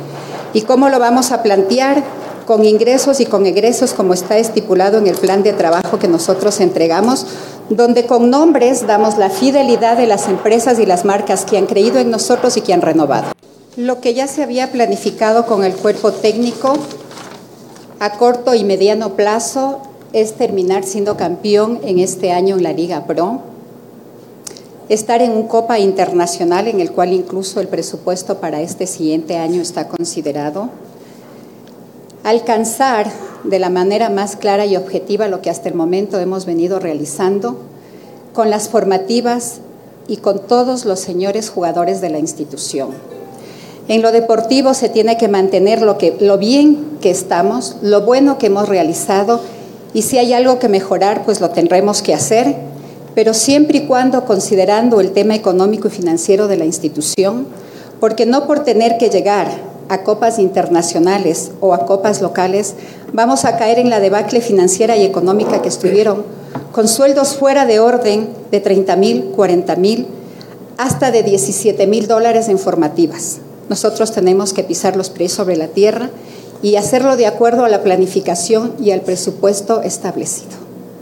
[0.53, 2.05] ¿Y cómo lo vamos a plantear?
[2.47, 6.61] Con ingresos y con egresos, como está estipulado en el plan de trabajo que nosotros
[6.61, 7.27] entregamos,
[7.77, 11.99] donde con nombres damos la fidelidad de las empresas y las marcas que han creído
[11.99, 13.33] en nosotros y que han renovado.
[13.77, 16.75] Lo que ya se había planificado con el cuerpo técnico
[18.01, 19.81] a corto y mediano plazo
[20.13, 23.41] es terminar siendo campeón en este año en la Liga Pro,
[24.89, 29.63] estar en un Copa Internacional en el cual incluso el presupuesto para este siguiente año
[29.63, 30.69] está considerado,
[32.25, 33.11] alcanzar
[33.45, 37.57] de la manera más clara y objetiva lo que hasta el momento hemos venido realizando
[38.33, 39.61] con las formativas
[40.09, 42.91] y con todos los señores jugadores de la institución.
[43.89, 48.39] En lo deportivo se tiene que mantener lo, que, lo bien que estamos, lo bueno
[48.39, 49.41] que hemos realizado
[49.93, 52.55] y si hay algo que mejorar, pues lo tendremos que hacer,
[53.15, 57.47] pero siempre y cuando considerando el tema económico y financiero de la institución,
[58.01, 62.75] porque no por tener que llegar a copas internacionales o a copas locales,
[63.13, 66.25] vamos a caer en la debacle financiera y económica que estuvieron,
[66.73, 70.07] con sueldos fuera de orden de 30 mil, 40 mil,
[70.79, 73.41] hasta de 17 mil dólares en formativas.
[73.69, 76.09] Nosotros tenemos que pisar los pies sobre la tierra
[76.63, 80.57] y hacerlo de acuerdo a la planificación y al presupuesto establecido.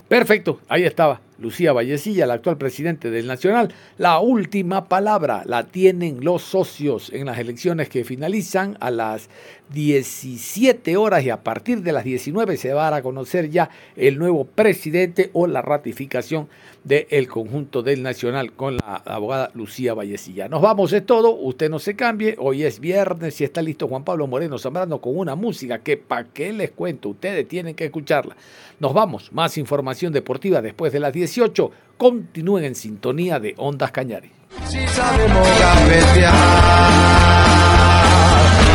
[0.08, 1.20] Perfecto, ahí estaba.
[1.40, 3.72] Lucía Vallecilla, la actual presidente del Nacional.
[3.96, 9.30] La última palabra la tienen los socios en las elecciones que finalizan a las
[9.72, 13.70] 17 horas y a partir de las 19 se va a dar a conocer ya
[13.96, 16.48] el nuevo presidente o la ratificación
[16.84, 20.48] del conjunto del Nacional con la abogada Lucía Vallecilla.
[20.48, 21.34] Nos vamos, es todo.
[21.34, 22.36] Usted no se cambie.
[22.38, 26.24] Hoy es viernes y está listo Juan Pablo Moreno Zambrano con una música que, ¿para
[26.24, 27.10] qué les cuento?
[27.10, 28.36] Ustedes tienen que escucharla.
[28.78, 29.32] Nos vamos.
[29.32, 31.70] Más información deportiva después de las 18.
[31.96, 34.30] Continúen en sintonía de Ondas Cañares.
[34.68, 35.48] Si sabemos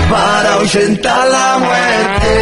[0.10, 2.36] para ahuyentar la muerte.